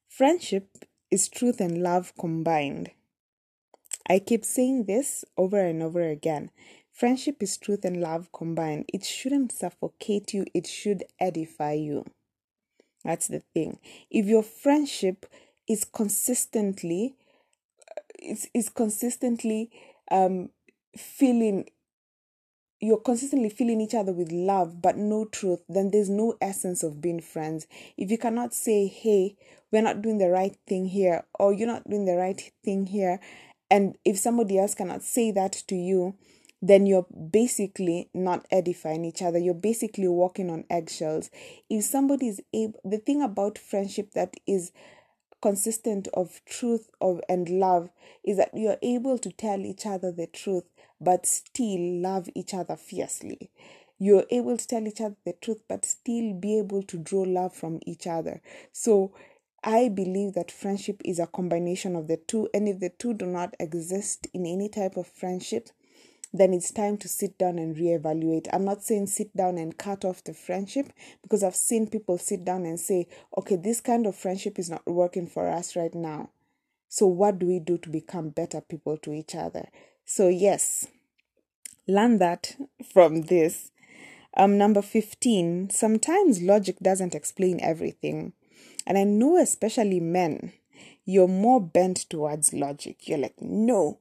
Friendship 0.07 0.69
is 1.11 1.27
truth 1.27 1.59
and 1.59 1.83
love 1.83 2.13
combined. 2.17 2.91
I 4.09 4.19
keep 4.19 4.45
saying 4.45 4.85
this 4.85 5.25
over 5.37 5.59
and 5.59 5.83
over 5.83 6.01
again. 6.01 6.51
Friendship 6.91 7.43
is 7.43 7.57
truth 7.57 7.85
and 7.85 8.01
love 8.01 8.31
combined. 8.31 8.85
It 8.93 9.03
shouldn't 9.03 9.51
suffocate 9.51 10.33
you, 10.33 10.45
it 10.53 10.65
should 10.65 11.03
edify 11.19 11.73
you. 11.73 12.05
That's 13.03 13.27
the 13.27 13.41
thing. 13.53 13.79
If 14.09 14.25
your 14.25 14.43
friendship 14.43 15.25
is 15.67 15.83
consistently 15.83 17.15
is, 18.21 18.49
is 18.53 18.69
consistently 18.69 19.69
um 20.09 20.49
feeling 20.97 21.65
you're 22.79 22.99
consistently 22.99 23.49
feeling 23.49 23.81
each 23.81 23.95
other 23.95 24.13
with 24.13 24.31
love 24.31 24.81
but 24.81 24.97
no 24.97 25.25
truth, 25.25 25.61
then 25.67 25.89
there's 25.91 26.09
no 26.09 26.35
essence 26.41 26.83
of 26.83 27.01
being 27.01 27.19
friends. 27.19 27.65
If 27.97 28.11
you 28.11 28.17
cannot 28.19 28.53
say, 28.53 28.85
hey, 28.85 29.35
we're 29.71 29.81
not 29.81 30.01
doing 30.01 30.19
the 30.19 30.29
right 30.29 30.55
thing 30.67 30.85
here, 30.85 31.25
or 31.39 31.53
you're 31.53 31.67
not 31.67 31.89
doing 31.89 32.05
the 32.05 32.15
right 32.15 32.39
thing 32.63 32.85
here, 32.85 33.19
and 33.69 33.97
if 34.05 34.17
somebody 34.17 34.57
else 34.57 34.75
cannot 34.75 35.03
say 35.03 35.31
that 35.31 35.53
to 35.67 35.75
you, 35.75 36.15
then 36.61 36.85
you're 36.85 37.05
basically 37.31 38.09
not 38.13 38.45
edifying 38.51 39.05
each 39.05 39.21
other. 39.21 39.37
You're 39.37 39.53
basically 39.53 40.07
walking 40.07 40.49
on 40.49 40.65
eggshells. 40.69 41.29
If 41.69 41.83
somebody 41.83 42.29
is 42.29 42.41
able, 42.53 42.79
the 42.83 42.97
thing 42.97 43.21
about 43.21 43.57
friendship 43.57 44.11
that 44.13 44.35
is 44.47 44.71
consistent 45.41 46.07
of 46.13 46.41
truth 46.45 46.89
of 46.99 47.21
and 47.29 47.47
love 47.49 47.89
is 48.23 48.37
that 48.37 48.49
you're 48.53 48.77
able 48.81 49.19
to 49.19 49.31
tell 49.31 49.59
each 49.59 49.85
other 49.85 50.11
the 50.11 50.27
truth 50.27 50.63
but 50.99 51.25
still 51.27 52.01
love 52.01 52.27
each 52.33 52.55
other 52.55 52.75
fiercely 52.75 53.51
you're 53.99 54.25
able 54.31 54.57
to 54.57 54.67
tell 54.67 54.87
each 54.87 55.01
other 55.01 55.15
the 55.25 55.33
truth 55.33 55.61
but 55.67 55.85
still 55.85 56.33
be 56.33 56.57
able 56.57 56.83
to 56.83 56.97
draw 56.97 57.21
love 57.21 57.53
from 57.53 57.79
each 57.85 58.07
other 58.07 58.41
so 58.71 59.13
i 59.67 59.89
believe 59.89 60.33
that 60.33 60.49
friendship 60.49 61.01
is 61.05 61.19
a 61.19 61.27
combination 61.27 61.95
of 61.95 62.07
the 62.07 62.17
two 62.17 62.49
and 62.53 62.67
if 62.67 62.79
the 62.79 62.89
two 62.89 63.13
do 63.13 63.25
not 63.25 63.53
exist 63.59 64.27
in 64.33 64.45
any 64.45 64.69
type 64.69 64.97
of 64.97 65.05
friendship 65.07 65.69
then 66.33 66.53
it's 66.53 66.71
time 66.71 66.97
to 66.97 67.07
sit 67.07 67.37
down 67.37 67.57
and 67.57 67.75
reevaluate. 67.75 68.47
I'm 68.51 68.65
not 68.65 68.83
saying 68.83 69.07
sit 69.07 69.35
down 69.35 69.57
and 69.57 69.77
cut 69.77 70.03
off 70.03 70.23
the 70.23 70.33
friendship 70.33 70.91
because 71.21 71.43
I've 71.43 71.55
seen 71.55 71.87
people 71.87 72.17
sit 72.17 72.43
down 72.43 72.65
and 72.65 72.79
say, 72.79 73.07
okay, 73.37 73.55
this 73.55 73.81
kind 73.81 74.05
of 74.05 74.15
friendship 74.15 74.59
is 74.59 74.69
not 74.69 74.85
working 74.85 75.27
for 75.27 75.47
us 75.47 75.75
right 75.75 75.93
now. 75.93 76.29
So, 76.89 77.07
what 77.07 77.39
do 77.39 77.47
we 77.47 77.59
do 77.59 77.77
to 77.79 77.89
become 77.89 78.29
better 78.29 78.61
people 78.61 78.97
to 78.97 79.13
each 79.13 79.35
other? 79.35 79.69
So, 80.05 80.27
yes, 80.29 80.87
learn 81.87 82.19
that 82.19 82.55
from 82.93 83.23
this. 83.23 83.71
Um, 84.35 84.57
number 84.57 84.81
15, 84.81 85.71
sometimes 85.71 86.41
logic 86.41 86.77
doesn't 86.79 87.15
explain 87.15 87.59
everything. 87.59 88.33
And 88.87 88.97
I 88.97 89.03
know, 89.03 89.37
especially 89.37 89.99
men, 89.99 90.53
you're 91.05 91.27
more 91.27 91.61
bent 91.61 92.09
towards 92.09 92.53
logic. 92.53 93.07
You're 93.07 93.19
like, 93.19 93.39
no, 93.39 93.99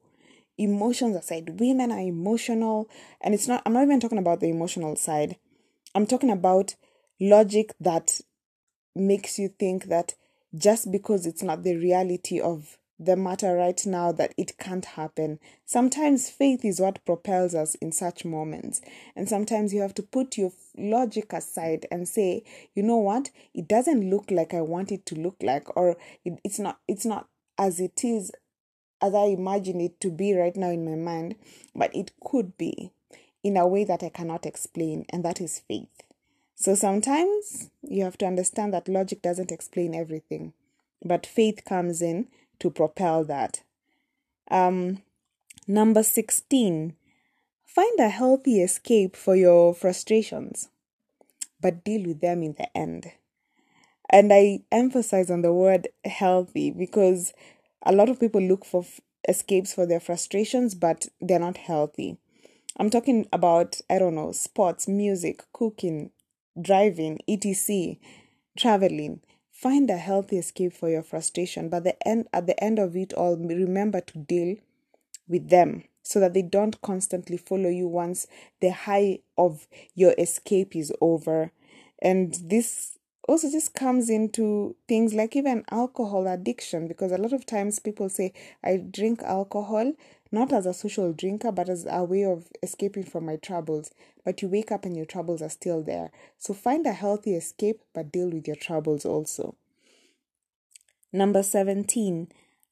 emotions 0.57 1.15
aside 1.15 1.59
women 1.59 1.91
are 1.91 1.99
emotional 1.99 2.89
and 3.21 3.33
it's 3.33 3.47
not 3.47 3.61
i'm 3.65 3.73
not 3.73 3.83
even 3.83 3.99
talking 3.99 4.17
about 4.17 4.39
the 4.39 4.49
emotional 4.49 4.95
side 4.95 5.37
i'm 5.93 6.07
talking 6.07 6.31
about 6.31 6.75
logic 7.19 7.73
that 7.79 8.19
makes 8.95 9.37
you 9.37 9.47
think 9.47 9.85
that 9.85 10.15
just 10.55 10.91
because 10.91 11.25
it's 11.25 11.43
not 11.43 11.63
the 11.63 11.75
reality 11.75 12.39
of 12.39 12.76
the 12.99 13.15
matter 13.15 13.55
right 13.55 13.85
now 13.85 14.11
that 14.11 14.33
it 14.37 14.57
can't 14.57 14.85
happen. 14.85 15.39
Sometimes 15.65 16.29
faith 16.29 16.65
is 16.65 16.79
what 16.79 17.05
propels 17.05 17.53
us 17.53 17.75
in 17.75 17.91
such 17.91 18.25
moments. 18.25 18.81
And 19.15 19.29
sometimes 19.29 19.73
you 19.73 19.81
have 19.81 19.93
to 19.95 20.03
put 20.03 20.37
your 20.37 20.51
logic 20.75 21.31
aside 21.33 21.85
and 21.91 22.07
say, 22.07 22.43
you 22.73 22.81
know 22.81 22.97
what? 22.97 23.29
It 23.53 23.67
doesn't 23.67 24.09
look 24.09 24.31
like 24.31 24.53
I 24.53 24.61
want 24.61 24.91
it 24.91 25.05
to 25.07 25.15
look 25.15 25.37
like 25.41 25.75
or 25.77 25.97
it, 26.25 26.39
it's 26.43 26.59
not 26.59 26.79
it's 26.87 27.05
not 27.05 27.27
as 27.57 27.79
it 27.79 28.03
is 28.03 28.31
as 29.01 29.13
I 29.13 29.25
imagine 29.25 29.79
it 29.79 29.99
to 30.01 30.09
be 30.09 30.33
right 30.33 30.55
now 30.55 30.69
in 30.69 30.83
my 30.83 30.95
mind, 30.95 31.35
but 31.75 31.95
it 31.95 32.11
could 32.19 32.57
be 32.57 32.91
in 33.43 33.57
a 33.57 33.67
way 33.67 33.83
that 33.83 34.03
I 34.03 34.09
cannot 34.09 34.45
explain, 34.45 35.05
and 35.09 35.23
that 35.23 35.39
is 35.39 35.59
faith. 35.59 36.01
So 36.55 36.73
sometimes 36.73 37.69
you 37.83 38.03
have 38.03 38.17
to 38.17 38.25
understand 38.25 38.73
that 38.73 38.89
logic 38.89 39.21
doesn't 39.21 39.51
explain 39.51 39.93
everything, 39.93 40.53
but 41.05 41.25
faith 41.25 41.63
comes 41.63 42.01
in 42.01 42.27
to 42.59 42.69
propel 42.69 43.23
that. 43.25 43.61
Um, 44.49 45.01
number 45.67 46.03
16, 46.03 46.95
find 47.65 47.99
a 47.99 48.09
healthy 48.09 48.61
escape 48.61 49.15
for 49.15 49.35
your 49.35 49.73
frustrations, 49.73 50.69
but 51.61 51.83
deal 51.83 52.07
with 52.07 52.21
them 52.21 52.43
in 52.43 52.55
the 52.57 52.75
end. 52.77 53.11
And 54.09 54.31
I 54.31 54.61
emphasize 54.71 55.29
on 55.29 55.41
the 55.41 55.53
word 55.53 55.89
healthy 56.05 56.71
because 56.71 57.33
a 57.85 57.91
lot 57.91 58.09
of 58.09 58.19
people 58.19 58.41
look 58.41 58.63
for 58.63 58.83
f- 58.83 59.01
escapes 59.27 59.73
for 59.73 59.85
their 59.85 59.99
frustrations, 59.99 60.75
but 60.75 61.07
they're 61.19 61.39
not 61.39 61.57
healthy. 61.57 62.17
I'm 62.77 62.89
talking 62.89 63.27
about, 63.33 63.81
I 63.89 63.99
don't 63.99 64.15
know, 64.15 64.31
sports, 64.31 64.87
music, 64.87 65.43
cooking, 65.51 66.11
driving, 66.59 67.19
etc., 67.27 67.97
traveling. 68.57 69.21
Find 69.57 69.89
a 69.89 69.97
healthy 69.97 70.37
escape 70.37 70.71
for 70.73 70.87
your 70.87 71.01
frustration, 71.01 71.67
but 71.67 71.83
the 71.83 72.07
end 72.07 72.27
at 72.31 72.45
the 72.45 72.63
end 72.63 72.77
of 72.77 72.95
it 72.95 73.11
all, 73.13 73.35
remember 73.35 74.01
to 74.01 74.19
deal 74.19 74.57
with 75.27 75.49
them 75.49 75.83
so 76.03 76.19
that 76.19 76.35
they 76.35 76.43
don't 76.43 76.79
constantly 76.83 77.37
follow 77.37 77.67
you 77.67 77.87
once 77.87 78.27
the 78.61 78.69
high 78.69 79.17
of 79.35 79.67
your 79.95 80.13
escape 80.19 80.75
is 80.75 80.93
over. 81.01 81.51
And 82.03 82.37
this 82.43 82.99
also 83.27 83.49
just 83.49 83.73
comes 83.73 84.11
into 84.11 84.75
things 84.87 85.15
like 85.15 85.35
even 85.35 85.65
alcohol 85.71 86.27
addiction 86.27 86.87
because 86.87 87.11
a 87.11 87.17
lot 87.17 87.33
of 87.33 87.45
times 87.45 87.79
people 87.79 88.07
say 88.07 88.31
i 88.63 88.77
drink 88.77 89.21
alcohol 89.23 89.91
not 90.31 90.51
as 90.51 90.65
a 90.65 90.73
social 90.73 91.13
drinker 91.13 91.51
but 91.51 91.69
as 91.69 91.85
a 91.89 92.03
way 92.03 92.23
of 92.23 92.47
escaping 92.61 93.03
from 93.03 93.25
my 93.25 93.35
troubles. 93.37 93.91
But 94.25 94.41
you 94.41 94.47
wake 94.47 94.71
up 94.71 94.85
and 94.85 94.95
your 94.95 95.05
troubles 95.05 95.41
are 95.41 95.49
still 95.49 95.81
there. 95.83 96.11
So 96.37 96.53
find 96.53 96.85
a 96.85 96.93
healthy 96.93 97.35
escape 97.35 97.81
but 97.93 98.11
deal 98.11 98.29
with 98.29 98.47
your 98.47 98.55
troubles 98.55 99.05
also. 99.05 99.55
Number 101.11 101.43
17 101.43 102.27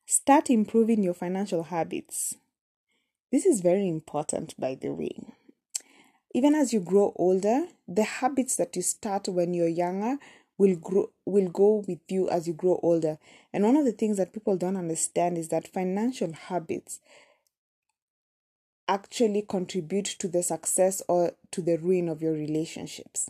start 0.07 0.49
improving 0.49 1.01
your 1.01 1.15
financial 1.15 1.63
habits. 1.63 2.35
This 3.31 3.45
is 3.45 3.61
very 3.61 3.87
important 3.87 4.59
by 4.59 4.75
the 4.75 4.93
way. 4.93 5.15
Even 6.33 6.53
as 6.53 6.73
you 6.73 6.81
grow 6.81 7.13
older, 7.15 7.67
the 7.87 8.03
habits 8.03 8.57
that 8.57 8.75
you 8.75 8.81
start 8.81 9.29
when 9.29 9.53
you're 9.53 9.67
younger 9.69 10.17
will 10.57 10.75
grow 10.75 11.09
will 11.25 11.49
go 11.49 11.83
with 11.87 11.99
you 12.09 12.29
as 12.29 12.47
you 12.47 12.53
grow 12.53 12.79
older. 12.83 13.17
And 13.53 13.63
one 13.63 13.75
of 13.75 13.85
the 13.85 13.91
things 13.91 14.17
that 14.17 14.33
people 14.33 14.57
don't 14.57 14.77
understand 14.77 15.37
is 15.37 15.49
that 15.49 15.67
financial 15.67 16.33
habits 16.33 16.99
actually 18.87 19.43
contribute 19.47 20.05
to 20.05 20.27
the 20.27 20.43
success 20.43 21.01
or 21.07 21.33
to 21.51 21.61
the 21.61 21.77
ruin 21.77 22.09
of 22.09 22.21
your 22.21 22.33
relationships. 22.33 23.29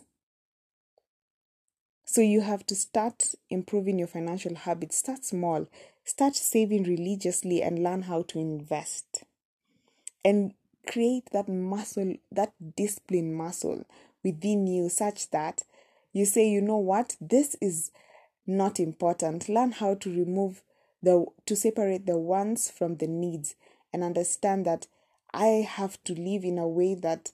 So 2.04 2.20
you 2.20 2.42
have 2.42 2.64
to 2.66 2.74
start 2.74 3.34
improving 3.50 3.98
your 3.98 4.08
financial 4.08 4.54
habits. 4.54 4.98
Start 4.98 5.24
small. 5.24 5.66
Start 6.04 6.36
saving 6.36 6.84
religiously 6.84 7.62
and 7.62 7.82
learn 7.82 8.02
how 8.02 8.22
to 8.28 8.38
invest. 8.38 9.24
And 10.24 10.54
create 10.86 11.30
that 11.32 11.48
muscle, 11.48 12.14
that 12.30 12.52
discipline 12.76 13.34
muscle 13.34 13.84
within 14.22 14.66
you 14.66 14.88
such 14.88 15.30
that 15.30 15.62
you 16.12 16.24
say, 16.24 16.48
you 16.48 16.62
know 16.62 16.78
what, 16.78 17.16
this 17.20 17.56
is 17.60 17.90
not 18.46 18.80
important. 18.80 19.48
Learn 19.48 19.72
how 19.72 19.94
to 19.96 20.10
remove 20.10 20.62
the, 21.02 21.26
to 21.44 21.54
separate 21.54 22.06
the 22.06 22.16
wants 22.16 22.70
from 22.70 22.96
the 22.96 23.06
needs 23.06 23.54
and 23.92 24.02
understand 24.02 24.64
that 24.64 24.86
I 25.32 25.66
have 25.68 26.02
to 26.04 26.14
live 26.14 26.44
in 26.44 26.58
a 26.58 26.68
way 26.68 26.94
that 26.94 27.32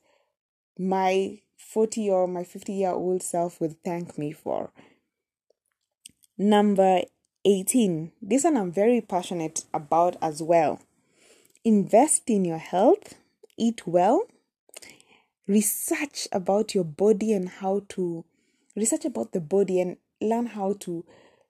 my 0.79 1.41
40 1.57 2.11
or 2.11 2.27
my 2.27 2.45
50 2.45 2.73
year 2.73 2.91
old 2.91 3.23
self 3.23 3.61
will 3.61 3.77
thank 3.85 4.19
me 4.19 4.33
for. 4.33 4.71
Number 6.37 7.03
18. 7.45 8.13
This 8.21 8.45
one 8.45 8.57
I'm 8.57 8.73
very 8.73 9.01
passionate 9.01 9.65
about 9.73 10.17
as 10.23 10.43
well. 10.43 10.81
Invest 11.65 12.29
in 12.29 12.45
your 12.45 12.59
health, 12.59 13.15
eat 13.57 13.87
well, 13.87 14.23
research 15.47 16.29
about 16.33 16.75
your 16.75 16.85
body 16.85 17.33
and 17.33 17.49
how 17.49 17.83
to 17.91 18.25
research 18.77 19.05
about 19.05 19.33
the 19.33 19.41
body 19.41 19.81
and 19.81 19.97
learn 20.21 20.47
how 20.47 20.75
to 20.81 21.05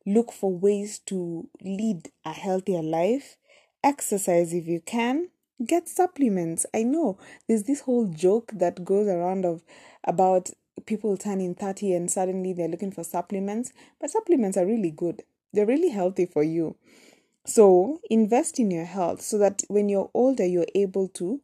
look 0.07 0.33
for 0.33 0.53
ways 0.53 0.99
to 0.99 1.49
lead 1.63 2.11
a 2.25 2.33
healthier 2.33 2.83
life. 2.83 3.37
Exercise 3.85 4.53
if 4.53 4.67
you 4.67 4.81
can. 4.81 5.29
Get 5.67 5.89
supplements. 5.89 6.67
I 6.75 6.83
know 6.83 7.19
there's 7.47 7.65
this 7.65 7.81
whole 7.83 8.07
joke 8.07 8.51
that 8.55 8.85
goes 8.85 9.07
around 9.07 9.45
of 9.45 9.63
about 10.05 10.51
people 10.87 11.17
turning 11.17 11.55
30 11.55 11.95
and 11.95 12.11
suddenly 12.11 12.53
they're 12.53 12.69
looking 12.69 12.91
for 12.91 13.05
supplements, 13.05 13.73
but 14.01 14.11
supplements 14.11 14.57
are 14.57 14.67
really 14.67 14.91
good. 14.91 15.23
They're 15.53 15.67
really 15.67 15.91
healthy 15.91 16.27
for 16.27 16.43
you. 16.43 16.77
So, 17.45 18.01
invest 18.09 18.59
in 18.59 18.71
your 18.71 18.85
health 18.85 19.21
so 19.21 19.37
that 19.39 19.63
when 19.69 19.89
you're 19.89 20.11
older, 20.15 20.47
you're 20.47 20.67
able 20.75 21.09
to 21.09 21.41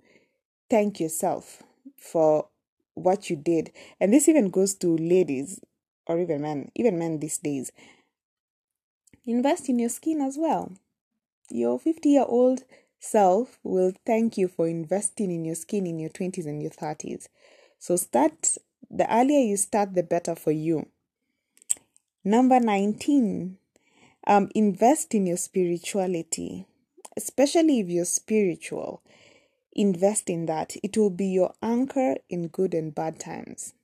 thank 0.70 1.00
yourself 1.00 1.62
for 1.96 2.46
what 2.94 3.28
you 3.28 3.37
did. 3.37 3.72
And 4.00 4.12
this 4.12 4.28
even 4.28 4.50
goes 4.50 4.74
to 4.76 4.96
ladies 4.96 5.61
or 6.07 6.18
even 6.20 6.42
men, 6.42 6.70
even 6.74 6.98
men 6.98 7.18
these 7.18 7.38
days. 7.38 7.72
Invest 9.24 9.68
in 9.68 9.78
your 9.78 9.90
skin 9.90 10.20
as 10.20 10.37
well. 10.38 10.72
Your 11.50 11.78
50 11.78 12.09
year 12.09 12.24
old 12.26 12.64
self 13.00 13.58
will 13.62 13.92
thank 14.06 14.37
you 14.37 14.48
for 14.48 14.68
investing 14.68 15.30
in 15.30 15.44
your 15.44 15.54
skin 15.54 15.87
in 15.87 15.98
your 15.98 16.11
20s 16.11 16.46
and 16.46 16.62
your 16.62 16.70
30s. 16.70 17.28
So 17.78 17.96
start, 17.96 18.56
the 18.90 19.12
earlier 19.12 19.40
you 19.40 19.56
start, 19.56 19.94
the 19.94 20.02
better 20.02 20.34
for 20.34 20.50
you. 20.50 20.87
Number 22.24 22.61
19, 22.61 23.56
um, 24.26 24.50
invest 24.54 25.14
in 25.14 25.26
your 25.26 25.37
spirituality, 25.37 26.66
especially 27.16 27.80
if 27.80 27.88
you're 27.88 28.04
spiritual. 28.04 29.02
Invest 29.72 30.28
in 30.28 30.46
that. 30.46 30.76
It 30.82 30.96
will 30.96 31.11
be 31.11 31.26
your 31.26 31.54
anchor 31.62 32.16
in 32.28 32.48
good 32.48 32.74
and 32.74 32.94
bad 32.94 33.20
times. 33.20 33.74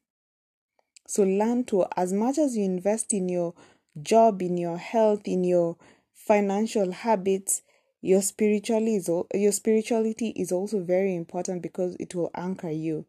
So 1.06 1.22
learn 1.22 1.64
to, 1.64 1.86
as 1.96 2.12
much 2.12 2.38
as 2.38 2.56
you 2.56 2.64
invest 2.64 3.12
in 3.12 3.28
your 3.28 3.54
job, 4.02 4.42
in 4.42 4.56
your 4.56 4.78
health, 4.78 5.22
in 5.26 5.44
your 5.44 5.76
financial 6.12 6.90
habits, 6.92 7.62
your 8.04 8.20
spirituality 8.20 8.96
is 8.96 9.08
your 9.34 9.52
spirituality 9.52 10.28
is 10.36 10.52
also 10.52 10.80
very 10.80 11.14
important 11.16 11.62
because 11.62 11.96
it 11.98 12.14
will 12.14 12.30
anchor 12.34 12.70
you. 12.70 13.06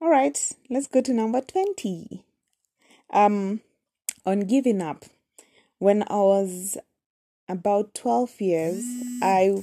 All 0.00 0.08
right, 0.08 0.38
let's 0.70 0.86
go 0.86 1.00
to 1.00 1.12
number 1.12 1.40
20. 1.40 2.22
Um 3.10 3.60
on 4.24 4.40
giving 4.40 4.80
up. 4.80 5.04
when 5.78 6.02
I 6.04 6.16
was 6.16 6.78
about 7.48 7.94
12 7.94 8.40
years, 8.40 8.84
I 9.22 9.62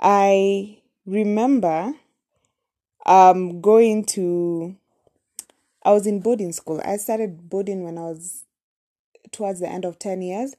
I 0.00 0.78
remember 1.06 1.94
um 3.06 3.60
going 3.62 4.04
to 4.16 4.76
I 5.82 5.92
was 5.92 6.06
in 6.06 6.20
boarding 6.20 6.52
school. 6.52 6.82
I 6.84 6.96
started 6.98 7.48
boarding 7.48 7.84
when 7.84 7.96
I 7.96 8.02
was 8.02 8.44
towards 9.32 9.60
the 9.60 9.68
end 9.68 9.84
of 9.84 9.98
10 9.98 10.20
years 10.22 10.54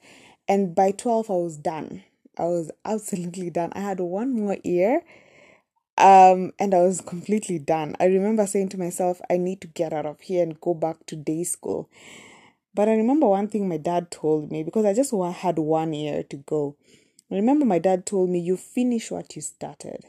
and 0.47 0.75
by 0.75 0.91
12 0.91 1.29
I 1.29 1.33
was 1.33 1.57
done. 1.57 2.03
I 2.38 2.43
was 2.43 2.71
absolutely 2.86 3.49
done. 3.49 3.71
I 3.73 3.81
had 3.81 3.99
one 3.99 4.33
more 4.33 4.57
year 4.63 5.01
um 5.97 6.53
and 6.60 6.73
I 6.73 6.81
was 6.81 7.01
completely 7.01 7.60
done. 7.60 7.95
I 7.99 8.05
remember 8.05 8.45
saying 8.45 8.69
to 8.69 8.77
myself 8.77 9.19
I 9.29 9.38
need 9.38 9.62
to 9.62 9.67
get 9.67 9.93
out 9.93 10.05
of 10.05 10.21
here 10.21 10.43
and 10.43 10.60
go 10.62 10.73
back 10.73 11.05
to 11.07 11.15
day 11.15 11.43
school. 11.43 11.89
But 12.77 12.89
I 12.89 12.91
remember 12.91 13.27
one 13.27 13.47
thing 13.47 13.67
my 13.67 13.77
dad 13.77 14.12
told 14.12 14.51
me 14.51 14.62
because 14.62 14.86
I 14.86 14.93
just 14.93 15.12
had 15.12 15.57
one 15.57 15.93
year 15.93 16.21
to 16.23 16.38
go. 16.38 16.75
I 17.31 17.36
remember 17.36 17.65
my 17.65 17.79
dad 17.79 18.05
told 18.05 18.29
me, 18.29 18.39
You 18.39 18.55
finish 18.55 19.10
what 19.10 19.36
you 19.36 19.41
started. 19.41 20.05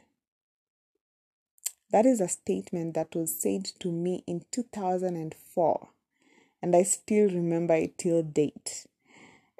That 1.90 2.04
is 2.04 2.20
a 2.20 2.28
statement 2.28 2.92
that 2.92 3.14
was 3.14 3.34
said 3.34 3.64
to 3.80 3.90
me 3.90 4.22
in 4.26 4.44
2004, 4.50 5.88
and 6.60 6.76
I 6.76 6.82
still 6.82 7.30
remember 7.30 7.72
it 7.74 7.96
till 7.96 8.22
date. 8.22 8.86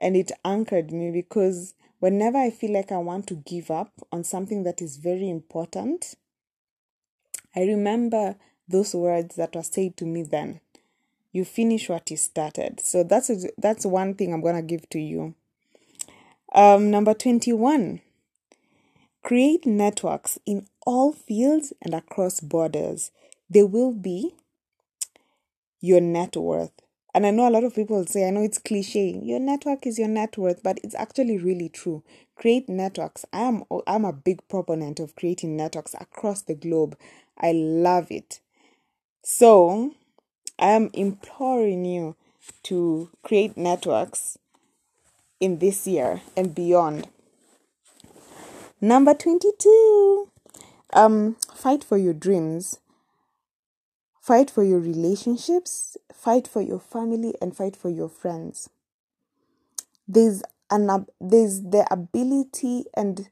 And 0.01 0.17
it 0.17 0.33
anchored 0.45 0.93
me 0.93 1.11
because 1.11 1.75
whenever 1.99 2.39
I 2.39 2.51
feel 2.51 2.73
like 2.73 2.93
I 2.93 2.99
want 2.99 3.27
to 3.29 3.35
give 3.35 3.71
up 3.71 3.93
on 4.13 4.25
something 4.25 4.63
that 4.63 4.81
is 4.81 4.97
very 4.97 5.29
important, 5.29 6.15
I 7.57 7.63
remember 7.63 8.37
those 8.69 8.95
words 8.95 9.37
that 9.37 9.57
were 9.57 9.63
said 9.63 9.97
to 9.97 10.05
me 10.05 10.23
then 10.23 10.61
you 11.33 11.45
finish 11.45 11.89
what 11.89 12.11
you 12.11 12.17
started. 12.17 12.81
So 12.81 13.03
that's 13.03 13.31
a, 13.31 13.37
that's 13.59 13.85
one 13.85 14.15
thing 14.15 14.33
I'm 14.33 14.41
gonna 14.41 14.63
give 14.63 14.89
to 14.91 14.99
you. 14.99 15.35
Um, 16.53 16.91
number 16.91 17.15
21. 17.15 18.01
Create 19.23 19.67
networks 19.67 20.39
in 20.47 20.67
all 20.87 21.13
fields 21.13 21.73
and 21.83 21.93
across 21.93 22.41
borders. 22.41 23.11
They 23.51 23.63
will 23.63 23.93
be 23.93 24.35
your 25.81 26.01
net 26.01 26.37
worth. 26.37 26.73
And 27.15 27.27
I 27.27 27.31
know 27.31 27.49
a 27.49 27.51
lot 27.51 27.65
of 27.65 27.75
people 27.75 28.05
say, 28.07 28.27
I 28.27 28.31
know 28.31 28.43
it's 28.43 28.59
cliche, 28.59 29.19
your 29.23 29.41
network 29.41 29.87
is 29.87 29.99
your 29.99 30.09
net 30.09 30.37
worth, 30.37 30.63
but 30.63 30.79
it's 30.85 30.95
actually 30.95 31.39
really 31.39 31.69
true. 31.69 32.03
Create 32.37 32.69
networks. 32.69 33.25
I 33.33 33.41
am 33.41 33.65
I'm 33.87 34.05
a 34.05 34.13
big 34.13 34.47
proponent 34.49 35.01
of 35.01 35.17
creating 35.17 35.57
networks 35.57 35.95
across 35.95 36.43
the 36.43 36.55
globe. 36.55 36.97
I 37.39 37.53
love 37.53 38.11
it. 38.11 38.41
So 39.23 39.95
I 40.59 40.69
am 40.69 40.91
imploring 40.93 41.85
you 41.85 42.15
to 42.65 43.11
create 43.23 43.57
networks 43.57 44.39
in 45.41 45.59
this 45.59 45.87
year 45.87 46.21
and 46.37 46.55
beyond. 46.55 47.09
Number 48.81 49.15
22. 49.15 50.29
Um 50.93 51.37
fight 51.55 51.83
for 51.83 51.97
your 51.97 52.15
dreams. 52.15 52.79
Fight 54.29 54.51
for 54.51 54.63
your 54.63 54.81
relationships, 54.81 55.97
fight 56.13 56.47
for 56.47 56.61
your 56.61 56.81
family 56.81 57.33
and 57.41 57.57
fight 57.57 57.75
for 57.75 57.89
your 57.89 58.11
friends. 58.11 58.69
There's 60.07 60.43
an 60.71 61.07
there's 61.19 61.63
the 61.63 61.87
ability 61.91 62.85
and 62.95 63.31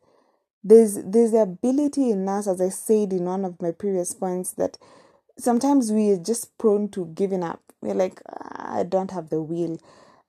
there's 0.65 0.95
there's 1.05 1.33
the 1.33 1.43
ability 1.43 2.09
in 2.13 2.27
us 2.27 2.47
as 2.47 2.63
I 2.63 2.71
said 2.71 3.13
in 3.13 3.27
one 3.27 3.45
of 3.45 3.61
my 3.61 3.73
previous 3.73 4.15
points 4.15 4.53
that 4.53 4.79
sometimes 5.39 5.93
we're 5.93 6.17
just 6.17 6.57
prone 6.57 6.89
to 6.93 7.05
giving 7.09 7.45
up. 7.45 7.61
We're 7.83 7.93
like, 7.93 8.23
ah, 8.31 8.79
I 8.79 8.83
don't 8.85 9.11
have 9.11 9.29
the 9.29 9.43
will. 9.43 9.79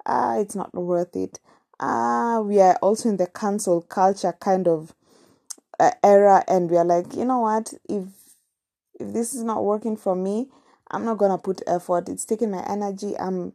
Ah, 0.06 0.38
it's 0.38 0.53
not 0.53 0.73
worth 0.73 1.15
it. 1.15 1.39
Ah, 1.80 2.41
we 2.41 2.60
are 2.60 2.75
also 2.82 3.08
in 3.08 3.15
the 3.15 3.27
cancel 3.27 3.84
culture 3.84 4.36
kind 4.41 4.67
of 4.67 4.93
uh, 5.80 5.91
era, 6.03 6.43
and 6.45 6.69
we 6.69 6.75
are 6.75 6.84
like, 6.84 7.15
you 7.15 7.23
know 7.23 7.39
what? 7.39 7.73
If 7.88 8.03
this 9.17 9.34
is 9.34 9.43
not 9.43 9.63
working 9.63 9.97
for 9.97 10.15
me, 10.15 10.47
I'm 10.91 11.03
not 11.03 11.17
gonna 11.17 11.38
put 11.38 11.62
effort. 11.67 12.08
It's 12.10 12.25
taking 12.25 12.51
my 12.51 12.63
energy. 12.67 13.17
I'm 13.17 13.53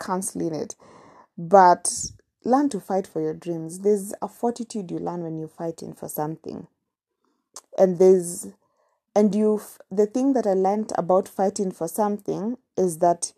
canceling 0.00 0.54
it. 0.54 0.74
But 1.36 1.92
learn 2.44 2.68
to 2.70 2.80
fight 2.80 3.06
for 3.06 3.20
your 3.20 3.34
dreams. 3.34 3.80
There's 3.80 4.14
a 4.22 4.28
fortitude 4.28 4.90
you 4.90 4.98
learn 4.98 5.22
when 5.22 5.38
you're 5.38 5.48
fighting 5.48 5.92
for 5.94 6.08
something, 6.08 6.66
and 7.78 7.98
there's 7.98 8.48
and 9.14 9.34
you 9.34 9.60
the 9.90 10.06
thing 10.06 10.32
that 10.32 10.46
i 10.46 10.52
learned 10.54 10.92
about 10.96 11.28
fighting 11.28 11.70
for 11.70 11.86
something 11.88 12.56
is 12.76 12.98
that 12.98 13.32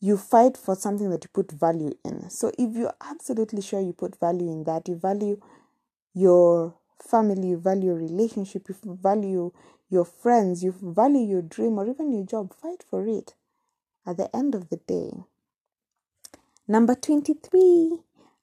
you 0.00 0.16
fight 0.16 0.56
for 0.56 0.74
something 0.74 1.10
that 1.10 1.24
you 1.24 1.30
put 1.32 1.50
value 1.52 1.92
in 2.04 2.28
so 2.28 2.50
if 2.58 2.74
you're 2.74 2.94
absolutely 3.00 3.62
sure 3.62 3.80
you 3.80 3.92
put 3.92 4.18
value 4.18 4.50
in 4.50 4.64
that 4.64 4.88
you 4.88 4.96
value 4.96 5.40
your 6.14 6.74
family 7.02 7.48
you 7.48 7.56
value 7.58 7.86
your 7.86 7.96
relationship 7.96 8.68
you 8.68 8.76
value 9.02 9.52
your 9.90 10.04
friends 10.04 10.62
you 10.62 10.74
value 10.80 11.26
your 11.26 11.42
dream 11.42 11.78
or 11.78 11.88
even 11.88 12.12
your 12.12 12.24
job 12.24 12.52
fight 12.54 12.82
for 12.88 13.06
it 13.06 13.34
at 14.06 14.16
the 14.16 14.34
end 14.34 14.54
of 14.54 14.68
the 14.68 14.76
day 14.76 15.10
number 16.66 16.94
23 16.94 17.98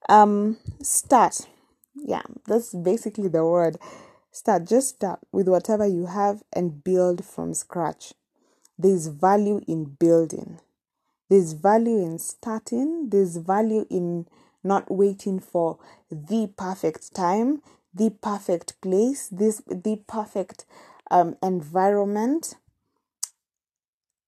um 0.10 0.58
start 0.82 1.48
yeah 1.96 2.24
that's 2.48 2.74
basically 2.74 3.28
the 3.28 3.44
word 3.44 3.78
Start, 4.36 4.66
just 4.66 4.96
start 4.96 5.20
with 5.32 5.48
whatever 5.48 5.86
you 5.86 6.08
have 6.08 6.42
and 6.52 6.84
build 6.84 7.24
from 7.24 7.54
scratch. 7.54 8.16
There's 8.80 9.06
value 9.06 9.62
in 9.68 9.84
building. 10.00 10.60
There's 11.30 11.54
value 11.54 12.00
in 12.04 12.18
starting. 12.18 13.10
There's 13.12 13.38
value 13.38 13.86
in 13.92 14.26
not 14.64 14.90
waiting 14.90 15.40
for 15.40 15.78
the 16.10 16.50
perfect 16.58 17.14
time, 17.14 17.62
the 17.94 18.10
perfect 18.10 18.80
place, 18.82 19.28
this 19.30 19.62
the 19.68 20.02
perfect 20.08 20.66
um, 21.12 21.38
environment. 21.44 22.56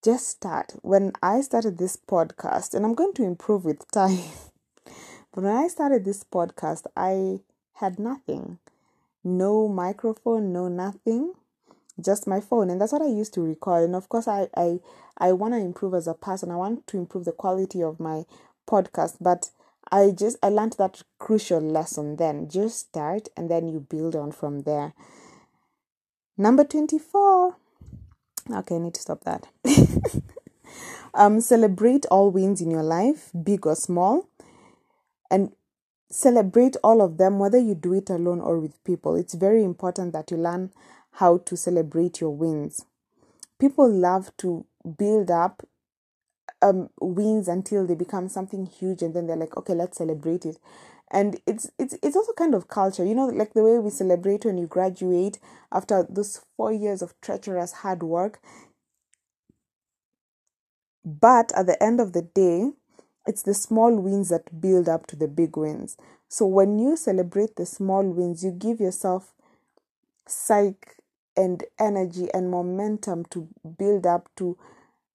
Just 0.03 0.27
start. 0.27 0.73
When 0.83 1.13
I 1.23 1.41
started 1.41 1.77
this 1.79 1.97
podcast, 1.97 2.75
and 2.75 2.85
I'm 2.85 2.93
going 2.93 3.13
to 3.13 3.23
improve 3.23 3.65
with 3.65 3.89
time, 3.91 4.19
but 5.33 5.43
when 5.43 5.55
I 5.55 5.67
started 5.67 6.05
this 6.05 6.23
podcast, 6.23 6.85
I 6.95 7.39
had 7.73 7.97
nothing 7.99 8.59
no 9.25 9.67
microphone, 9.67 10.53
no 10.53 10.67
nothing, 10.67 11.33
just 11.99 12.27
my 12.27 12.39
phone. 12.39 12.69
And 12.69 12.79
that's 12.79 12.93
what 12.93 13.01
I 13.01 13.07
used 13.07 13.33
to 13.33 13.41
record. 13.41 13.83
And 13.83 13.95
of 13.95 14.07
course, 14.07 14.27
I 14.27 14.47
I, 14.55 14.79
I 15.17 15.33
want 15.33 15.53
to 15.55 15.59
improve 15.59 15.93
as 15.93 16.07
a 16.07 16.13
person. 16.13 16.51
I 16.51 16.55
want 16.55 16.87
to 16.87 16.97
improve 16.97 17.25
the 17.25 17.31
quality 17.31 17.81
of 17.81 17.99
my 17.99 18.25
podcast. 18.67 19.17
But 19.19 19.49
I 19.91 20.11
just 20.11 20.37
I 20.41 20.49
learned 20.49 20.75
that 20.77 21.01
crucial 21.19 21.61
lesson 21.61 22.15
then. 22.15 22.49
Just 22.49 22.79
start 22.79 23.29
and 23.37 23.49
then 23.49 23.67
you 23.67 23.79
build 23.79 24.15
on 24.15 24.31
from 24.31 24.61
there. 24.61 24.93
Number 26.37 26.63
24. 26.63 27.55
Okay, 28.51 28.75
I 28.75 28.79
need 28.79 28.93
to 28.93 29.01
stop 29.01 29.23
that. 29.23 29.47
um, 31.13 31.39
celebrate 31.41 32.05
all 32.07 32.29
wins 32.29 32.61
in 32.61 32.69
your 32.69 32.83
life, 32.83 33.31
big 33.43 33.65
or 33.65 33.75
small. 33.75 34.29
And 35.31 35.53
celebrate 36.09 36.75
all 36.83 37.01
of 37.01 37.17
them, 37.17 37.39
whether 37.39 37.57
you 37.57 37.75
do 37.75 37.93
it 37.93 38.09
alone 38.09 38.41
or 38.41 38.59
with 38.59 38.83
people. 38.83 39.15
It's 39.15 39.33
very 39.33 39.63
important 39.63 40.13
that 40.13 40.29
you 40.29 40.37
learn 40.37 40.71
how 41.13 41.37
to 41.39 41.55
celebrate 41.57 42.19
your 42.19 42.31
wins. 42.31 42.85
People 43.59 43.89
love 43.89 44.35
to 44.37 44.65
build 44.97 45.31
up 45.31 45.63
um, 46.61 46.89
wins 46.99 47.47
until 47.47 47.85
they 47.85 47.95
become 47.95 48.29
something 48.29 48.65
huge, 48.65 49.01
and 49.01 49.13
then 49.13 49.27
they're 49.27 49.35
like, 49.37 49.57
okay, 49.57 49.73
let's 49.73 49.97
celebrate 49.97 50.45
it. 50.45 50.57
And 51.11 51.39
it's 51.45 51.69
it's 51.77 51.95
it's 52.01 52.15
also 52.15 52.33
kind 52.33 52.55
of 52.55 52.67
culture, 52.67 53.05
you 53.05 53.13
know, 53.15 53.27
like 53.27 53.53
the 53.53 53.63
way 53.63 53.77
we 53.79 53.91
celebrate 53.91 54.43
when 54.45 54.57
you 54.57 54.65
graduate 54.67 55.39
after 55.71 56.05
those 56.09 56.41
four 56.57 56.71
years 56.73 57.01
of 57.01 57.13
treacherous 57.21 57.71
hard 57.71 58.01
work. 58.03 58.41
But 61.05 61.51
at 61.53 61.67
the 61.67 61.81
end 61.81 61.99
of 61.99 62.13
the 62.13 62.21
day, 62.21 62.73
it's 63.25 63.41
the 63.43 63.53
small 63.53 63.95
wins 63.95 64.29
that 64.29 64.59
build 64.61 64.87
up 64.89 65.07
to 65.07 65.15
the 65.15 65.27
big 65.27 65.55
wins. 65.57 65.97
So 66.27 66.45
when 66.45 66.79
you 66.79 66.95
celebrate 66.97 67.55
the 67.55 67.65
small 67.65 68.03
wins, 68.03 68.43
you 68.43 68.51
give 68.51 68.79
yourself 68.79 69.33
psych 70.27 70.97
and 71.37 71.63
energy 71.79 72.29
and 72.33 72.49
momentum 72.51 73.25
to 73.25 73.49
build 73.77 74.05
up 74.05 74.29
to 74.37 74.57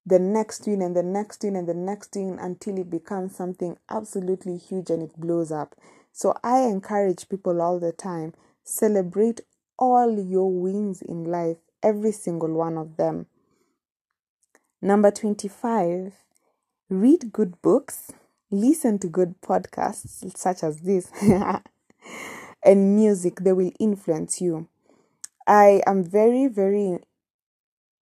the 0.07 0.19
next 0.19 0.67
win 0.67 0.83
and 0.83 0.97
the 0.97 1.03
next 1.03 1.43
win 1.43 1.57
and 1.57 1.69
the 1.69 1.75
next 1.75 2.15
win 2.17 2.39
until 2.41 2.79
it 2.79 2.91
becomes 2.91 3.37
something 3.37 3.77
absolutely 3.89 4.57
huge 4.57 4.91
and 4.91 5.03
it 5.03 5.17
blows 5.17 5.53
up. 5.53 5.75
So 6.13 6.35
I 6.43 6.61
encourage 6.61 7.29
people 7.29 7.61
all 7.61 7.79
the 7.79 7.93
time 7.93 8.35
celebrate 8.65 9.41
all 9.79 10.19
your 10.19 10.51
wins 10.51 11.03
in 11.03 11.25
life, 11.25 11.57
every 11.83 12.13
single 12.13 12.53
one 12.53 12.77
of 12.77 12.97
them. 12.97 13.27
Number 14.83 15.11
25 15.11 16.13
read 16.91 17.33
good 17.33 17.63
books, 17.63 18.13
listen 18.51 18.99
to 18.99 19.07
good 19.07 19.41
podcasts 19.41 20.37
such 20.37 20.63
as 20.63 20.81
this, 20.81 21.11
and 22.65 22.97
music. 22.97 23.41
They 23.41 23.53
will 23.53 23.73
influence 23.79 24.41
you. 24.41 24.69
I 25.47 25.83
am 25.87 26.05
very, 26.05 26.49
very, 26.49 26.99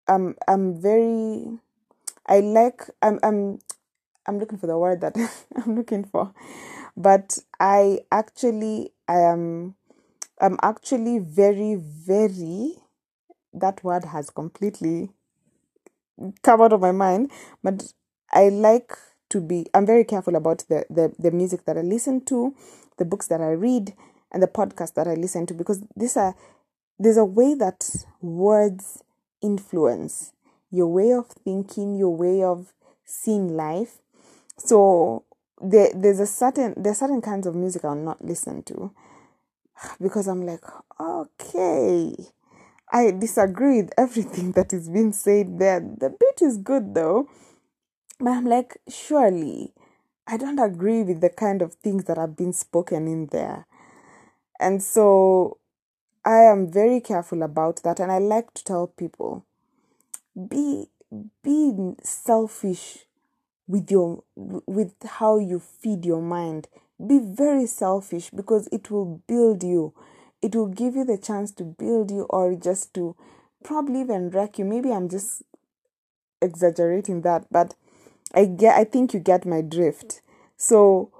um, 0.07 0.35
I'm 0.47 0.79
very, 0.79 1.59
I 2.27 2.39
like, 2.41 2.83
I'm, 3.01 3.19
I'm, 3.23 3.59
I'm 4.27 4.39
looking 4.39 4.57
for 4.57 4.67
the 4.67 4.77
word 4.77 5.01
that 5.01 5.15
I'm 5.55 5.75
looking 5.75 6.03
for. 6.03 6.33
But 6.95 7.37
I 7.59 7.99
actually 8.11 8.91
I 9.07 9.19
am 9.19 9.75
I'm 10.39 10.57
actually 10.61 11.19
very, 11.19 11.75
very 11.75 12.75
that 13.53 13.83
word 13.83 14.05
has 14.05 14.29
completely 14.29 15.09
come 16.43 16.61
out 16.61 16.73
of 16.73 16.81
my 16.81 16.91
mind. 16.91 17.31
But 17.63 17.93
I 18.31 18.49
like 18.49 18.93
to 19.29 19.41
be 19.41 19.67
I'm 19.73 19.85
very 19.85 20.03
careful 20.03 20.35
about 20.35 20.65
the, 20.69 20.85
the, 20.89 21.13
the 21.17 21.31
music 21.31 21.65
that 21.65 21.77
I 21.77 21.81
listen 21.81 22.23
to, 22.25 22.55
the 22.97 23.05
books 23.05 23.27
that 23.27 23.41
I 23.41 23.51
read, 23.51 23.93
and 24.31 24.43
the 24.43 24.47
podcast 24.47 24.95
that 24.95 25.07
I 25.07 25.13
listen 25.13 25.45
to 25.47 25.53
because 25.53 25.83
these 25.95 26.17
are 26.17 26.35
there's 26.99 27.17
a 27.17 27.25
way 27.25 27.53
that 27.53 27.87
words 28.21 29.03
influence 29.41 30.33
your 30.71 30.87
way 30.87 31.11
of 31.13 31.27
thinking, 31.27 31.97
your 31.97 32.15
way 32.15 32.43
of 32.43 32.73
seeing 33.05 33.55
life. 33.55 33.97
So 34.57 35.23
there, 35.61 35.89
there's 35.95 36.19
a 36.19 36.27
certain 36.27 36.73
there's 36.77 36.99
certain 36.99 37.21
kinds 37.21 37.47
of 37.47 37.55
music 37.55 37.85
I'll 37.85 37.95
not 37.95 38.23
listen 38.23 38.63
to 38.63 38.91
because 40.01 40.27
I'm 40.27 40.45
like, 40.45 40.63
okay, 40.99 42.15
I 42.91 43.11
disagree 43.11 43.81
with 43.81 43.93
everything 43.97 44.51
that 44.53 44.73
is 44.73 44.89
being 44.89 45.13
said 45.13 45.59
there. 45.59 45.79
The 45.79 46.09
beat 46.09 46.45
is 46.45 46.57
good 46.57 46.93
though, 46.93 47.29
but 48.19 48.31
I'm 48.31 48.45
like, 48.45 48.77
surely 48.87 49.73
I 50.27 50.37
don't 50.37 50.59
agree 50.59 51.03
with 51.03 51.21
the 51.21 51.29
kind 51.29 51.61
of 51.61 51.75
things 51.75 52.05
that 52.05 52.17
have 52.17 52.35
been 52.35 52.53
spoken 52.53 53.07
in 53.07 53.27
there. 53.27 53.65
And 54.59 54.83
so 54.83 55.59
I 56.25 56.39
am 56.39 56.69
very 56.69 56.99
careful 56.99 57.43
about 57.43 57.83
that 57.83 57.99
and 57.99 58.11
I 58.11 58.17
like 58.17 58.53
to 58.55 58.63
tell 58.63 58.87
people 58.87 59.45
be 60.49 60.87
be 61.43 61.73
selfish 62.03 63.05
with 63.67 63.89
your 63.91 64.23
with 64.35 64.93
how 65.05 65.37
you 65.39 65.59
feed 65.59 66.05
your 66.05 66.21
mind. 66.21 66.67
Be 67.05 67.19
very 67.19 67.65
selfish 67.65 68.29
because 68.29 68.67
it 68.71 68.89
will 68.91 69.21
build 69.27 69.63
you. 69.63 69.93
It 70.41 70.55
will 70.55 70.67
give 70.67 70.95
you 70.95 71.03
the 71.03 71.17
chance 71.17 71.51
to 71.53 71.63
build 71.63 72.11
you 72.11 72.23
or 72.29 72.55
just 72.55 72.93
to 72.95 73.15
probably 73.63 74.01
even 74.01 74.29
wreck 74.29 74.59
you. 74.59 74.65
Maybe 74.65 74.91
i'm 74.91 75.09
just 75.09 75.43
exaggerating 76.41 77.21
that 77.21 77.45
but 77.51 77.73
i 78.33 78.45
get 78.45 78.77
i 78.77 78.83
think 78.83 79.13
you 79.13 79.19
get 79.19 79.45
my 79.45 79.61
drift. 79.61 80.21
So 80.57 81.11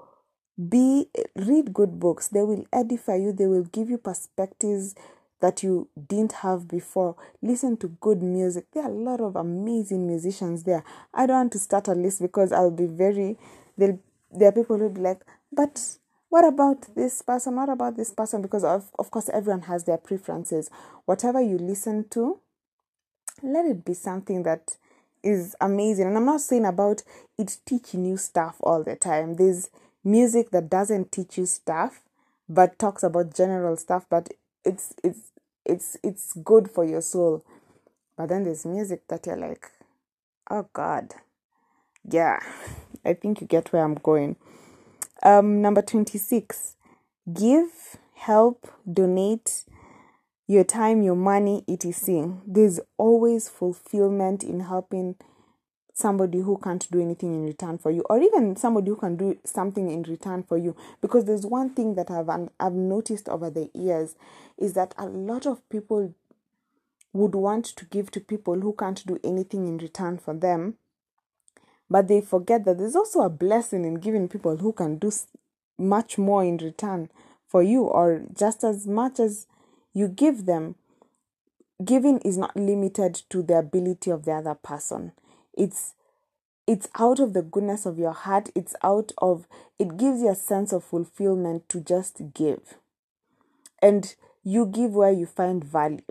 be 0.68 1.08
read 1.36 1.72
good 1.72 2.00
books. 2.00 2.28
They 2.28 2.42
will 2.42 2.64
edify 2.72 3.16
you. 3.16 3.32
They 3.32 3.46
will 3.46 3.64
give 3.64 3.88
you 3.90 3.98
perspectives 3.98 4.94
that 5.40 5.62
you 5.62 5.88
didn't 6.08 6.32
have 6.32 6.68
before. 6.68 7.16
Listen 7.42 7.76
to 7.78 7.88
good 8.00 8.22
music. 8.22 8.66
There 8.72 8.82
are 8.82 8.90
a 8.90 8.92
lot 8.92 9.20
of 9.20 9.36
amazing 9.36 10.06
musicians 10.06 10.64
there. 10.64 10.84
I 11.14 11.26
don't 11.26 11.36
want 11.36 11.52
to 11.52 11.58
start 11.58 11.88
a 11.88 11.92
list 11.92 12.20
because 12.20 12.52
I'll 12.52 12.70
be 12.70 12.86
very 12.86 13.36
there 13.76 14.48
are 14.48 14.52
people 14.52 14.76
who'll 14.78 14.90
be 14.90 15.00
like, 15.00 15.20
but 15.52 15.98
what 16.28 16.44
about 16.44 16.94
this 16.94 17.22
person? 17.22 17.56
What 17.56 17.68
about 17.68 17.96
this 17.96 18.10
person? 18.10 18.42
Because 18.42 18.64
of 18.64 18.90
of 18.98 19.10
course 19.10 19.28
everyone 19.32 19.62
has 19.62 19.84
their 19.84 19.98
preferences. 19.98 20.70
Whatever 21.06 21.40
you 21.40 21.58
listen 21.58 22.08
to, 22.10 22.40
let 23.42 23.64
it 23.64 23.84
be 23.84 23.94
something 23.94 24.42
that 24.42 24.76
is 25.22 25.56
amazing. 25.60 26.06
And 26.06 26.16
I'm 26.16 26.24
not 26.24 26.40
saying 26.40 26.66
about 26.66 27.02
it 27.38 27.58
teaching 27.64 28.04
you 28.04 28.16
stuff 28.16 28.56
all 28.60 28.82
the 28.82 28.96
time. 28.96 29.34
There's 29.34 29.70
music 30.04 30.50
that 30.50 30.70
doesn't 30.70 31.12
teach 31.12 31.38
you 31.38 31.46
stuff 31.46 32.00
but 32.48 32.78
talks 32.78 33.02
about 33.02 33.34
general 33.34 33.76
stuff 33.76 34.06
but 34.08 34.30
it's 34.64 34.94
it's 35.04 35.27
it's 35.68 35.96
it's 36.02 36.32
good 36.32 36.70
for 36.70 36.84
your 36.84 37.02
soul. 37.02 37.44
But 38.16 38.30
then 38.30 38.44
there's 38.44 38.66
music 38.66 39.06
that 39.08 39.26
you're 39.26 39.36
like 39.36 39.66
oh 40.50 40.68
god. 40.72 41.14
Yeah 42.10 42.40
i 43.04 43.12
think 43.14 43.40
you 43.40 43.46
get 43.46 43.72
where 43.72 43.84
i'm 43.84 43.94
going. 43.94 44.36
Um 45.22 45.60
number 45.62 45.82
26 45.82 46.76
give 47.32 47.96
help 48.14 48.66
donate 48.90 49.64
your 50.46 50.64
time 50.64 51.02
your 51.02 51.14
money 51.16 51.64
etc. 51.68 52.38
There's 52.46 52.80
always 52.96 53.48
fulfillment 53.48 54.42
in 54.42 54.60
helping 54.60 55.16
somebody 55.98 56.38
who 56.38 56.58
can't 56.58 56.90
do 56.90 57.00
anything 57.00 57.34
in 57.34 57.44
return 57.44 57.78
for 57.78 57.90
you 57.90 58.02
or 58.08 58.22
even 58.22 58.56
somebody 58.56 58.88
who 58.88 58.96
can 58.96 59.16
do 59.16 59.38
something 59.44 59.90
in 59.90 60.02
return 60.02 60.42
for 60.42 60.56
you. 60.56 60.76
Because 61.00 61.24
there's 61.24 61.46
one 61.46 61.70
thing 61.70 61.94
that 61.94 62.10
I've 62.10 62.28
I've 62.60 62.72
noticed 62.72 63.28
over 63.28 63.50
the 63.50 63.70
years 63.74 64.14
is 64.56 64.74
that 64.74 64.94
a 64.96 65.06
lot 65.06 65.46
of 65.46 65.68
people 65.68 66.14
would 67.12 67.34
want 67.34 67.64
to 67.64 67.84
give 67.86 68.10
to 68.12 68.20
people 68.20 68.60
who 68.60 68.74
can't 68.78 69.04
do 69.06 69.18
anything 69.24 69.66
in 69.66 69.78
return 69.78 70.18
for 70.18 70.34
them 70.34 70.76
but 71.90 72.08
they 72.08 72.20
forget 72.20 72.64
that 72.64 72.78
there's 72.78 72.96
also 72.96 73.20
a 73.20 73.30
blessing 73.30 73.84
in 73.84 73.94
giving 73.94 74.28
people 74.28 74.58
who 74.58 74.72
can 74.72 74.96
do 74.98 75.10
much 75.78 76.18
more 76.18 76.44
in 76.44 76.58
return 76.58 77.08
for 77.46 77.62
you 77.62 77.82
or 77.84 78.22
just 78.36 78.62
as 78.62 78.86
much 78.86 79.18
as 79.18 79.46
you 79.94 80.08
give 80.08 80.44
them. 80.44 80.74
Giving 81.82 82.18
is 82.20 82.36
not 82.36 82.56
limited 82.56 83.22
to 83.30 83.42
the 83.42 83.58
ability 83.58 84.10
of 84.10 84.24
the 84.24 84.32
other 84.32 84.54
person 84.54 85.12
it's 85.58 85.94
it's 86.66 86.88
out 86.98 87.18
of 87.18 87.32
the 87.32 87.42
goodness 87.42 87.86
of 87.86 87.98
your 87.98 88.12
heart. 88.12 88.50
It's 88.54 88.76
out 88.82 89.12
of 89.18 89.46
it 89.78 89.96
gives 89.96 90.20
you 90.20 90.30
a 90.30 90.34
sense 90.34 90.72
of 90.72 90.84
fulfillment 90.84 91.68
to 91.70 91.80
just 91.80 92.20
give. 92.34 92.74
And 93.82 94.14
you 94.44 94.66
give 94.66 94.92
where 94.92 95.10
you 95.10 95.26
find 95.26 95.64
value. 95.64 96.02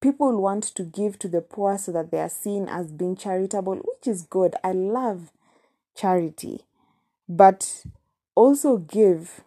People 0.00 0.40
want 0.40 0.64
to 0.64 0.82
give 0.82 1.18
to 1.20 1.28
the 1.28 1.40
poor 1.40 1.78
so 1.78 1.92
that 1.92 2.10
they 2.10 2.20
are 2.20 2.28
seen 2.28 2.68
as 2.68 2.92
being 2.92 3.16
charitable 3.16 3.76
which 3.76 4.06
is 4.06 4.22
good. 4.22 4.54
I 4.62 4.72
love 4.72 5.30
charity. 5.96 6.60
But 7.28 7.84
also 8.34 8.76
give 8.78 9.42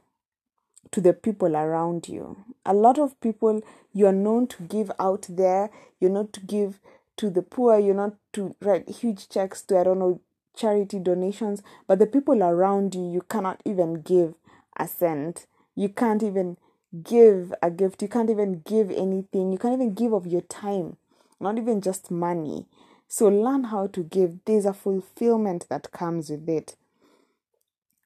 to 0.91 1.01
the 1.01 1.13
people 1.13 1.55
around 1.55 2.07
you. 2.07 2.37
A 2.65 2.73
lot 2.73 2.97
of 2.97 3.19
people 3.21 3.61
you 3.93 4.07
are 4.07 4.13
known 4.13 4.47
to 4.47 4.63
give 4.63 4.91
out 4.99 5.27
there. 5.29 5.69
You're 5.99 6.09
not 6.11 6.31
to 6.33 6.39
give 6.39 6.79
to 7.17 7.29
the 7.29 7.41
poor, 7.41 7.79
you're 7.79 7.95
not 7.95 8.15
to 8.33 8.55
write 8.61 8.89
huge 8.89 9.29
checks 9.29 9.61
to, 9.63 9.79
I 9.79 9.83
don't 9.83 9.99
know, 9.99 10.21
charity 10.55 10.99
donations, 10.99 11.61
but 11.87 11.99
the 11.99 12.07
people 12.07 12.43
around 12.43 12.95
you, 12.95 13.11
you 13.11 13.21
cannot 13.21 13.61
even 13.65 14.01
give 14.01 14.33
a 14.77 14.87
cent. 14.87 15.45
You 15.75 15.89
can't 15.89 16.23
even 16.23 16.57
give 17.03 17.53
a 17.61 17.69
gift. 17.69 18.01
You 18.01 18.07
can't 18.07 18.29
even 18.29 18.61
give 18.65 18.89
anything. 18.91 19.51
You 19.51 19.57
can't 19.57 19.73
even 19.73 19.93
give 19.93 20.13
of 20.13 20.25
your 20.27 20.41
time, 20.41 20.97
not 21.39 21.57
even 21.57 21.81
just 21.81 22.09
money. 22.09 22.65
So 23.07 23.27
learn 23.27 23.65
how 23.65 23.87
to 23.87 24.03
give. 24.03 24.39
There's 24.45 24.65
a 24.65 24.73
fulfillment 24.73 25.67
that 25.69 25.91
comes 25.91 26.29
with 26.29 26.49
it. 26.49 26.75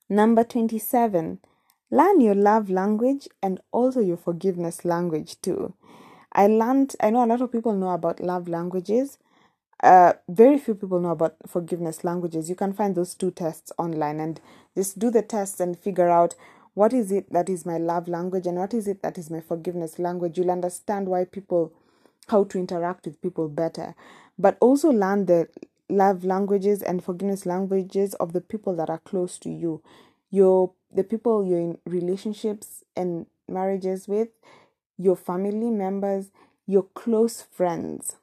Number 0.09 0.43
27. 0.43 1.39
Learn 1.89 2.21
your 2.21 2.35
love 2.35 2.69
language 2.69 3.27
and 3.41 3.59
also 3.71 3.99
your 3.99 4.17
forgiveness 4.17 4.85
language 4.85 5.41
too. 5.41 5.73
I 6.33 6.47
learned, 6.47 6.95
I 7.01 7.09
know 7.09 7.23
a 7.23 7.27
lot 7.27 7.41
of 7.41 7.51
people 7.51 7.73
know 7.73 7.89
about 7.91 8.19
love 8.19 8.47
languages. 8.47 9.17
Uh, 9.83 10.13
very 10.29 10.57
few 10.59 10.75
people 10.75 10.99
know 10.99 11.09
about 11.11 11.35
forgiveness 11.47 12.03
languages. 12.03 12.49
You 12.49 12.55
can 12.55 12.73
find 12.73 12.95
those 12.95 13.15
two 13.15 13.31
tests 13.31 13.71
online 13.77 14.19
and 14.19 14.39
just 14.75 14.99
do 14.99 15.09
the 15.09 15.21
tests 15.23 15.59
and 15.59 15.77
figure 15.77 16.09
out 16.09 16.35
what 16.73 16.93
is 16.93 17.11
it 17.11 17.31
that 17.33 17.49
is 17.49 17.65
my 17.65 17.77
love 17.77 18.07
language 18.07 18.47
and 18.47 18.57
what 18.57 18.73
is 18.73 18.87
it 18.87 19.01
that 19.01 19.17
is 19.17 19.29
my 19.29 19.41
forgiveness 19.41 19.99
language. 19.99 20.37
You'll 20.37 20.51
understand 20.51 21.07
why 21.07 21.25
people, 21.25 21.73
how 22.27 22.43
to 22.45 22.59
interact 22.59 23.05
with 23.05 23.21
people 23.21 23.49
better. 23.49 23.95
But 24.37 24.57
also 24.61 24.89
learn 24.89 25.25
the 25.25 25.49
love 25.89 26.23
languages 26.23 26.81
and 26.81 27.03
forgiveness 27.03 27.45
languages 27.45 28.13
of 28.15 28.33
the 28.33 28.41
people 28.41 28.75
that 28.77 28.89
are 28.89 28.99
close 28.99 29.37
to 29.39 29.49
you. 29.49 29.81
Your 30.29 30.71
the 30.93 31.03
people 31.03 31.45
you're 31.45 31.59
in 31.59 31.77
relationships 31.85 32.83
and 32.95 33.25
marriages 33.47 34.07
with, 34.07 34.29
your 35.01 35.15
family 35.15 35.69
members, 35.69 36.27
your 36.67 36.83
close 36.93 37.41
friends. 37.41 38.17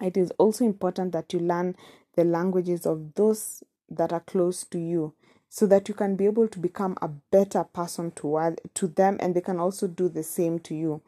It 0.00 0.16
is 0.16 0.30
also 0.38 0.64
important 0.64 1.12
that 1.12 1.32
you 1.32 1.40
learn 1.40 1.76
the 2.14 2.24
languages 2.24 2.86
of 2.86 3.14
those 3.14 3.62
that 3.90 4.12
are 4.12 4.20
close 4.20 4.64
to 4.64 4.78
you 4.78 5.14
so 5.48 5.66
that 5.66 5.88
you 5.88 5.94
can 5.94 6.16
be 6.16 6.24
able 6.26 6.48
to 6.48 6.58
become 6.58 6.96
a 7.02 7.08
better 7.08 7.64
person 7.64 8.10
to, 8.12 8.56
to 8.74 8.86
them 8.86 9.18
and 9.20 9.34
they 9.34 9.40
can 9.40 9.60
also 9.60 9.86
do 9.86 10.08
the 10.08 10.22
same 10.22 10.58
to 10.60 10.74
you. 10.74 11.02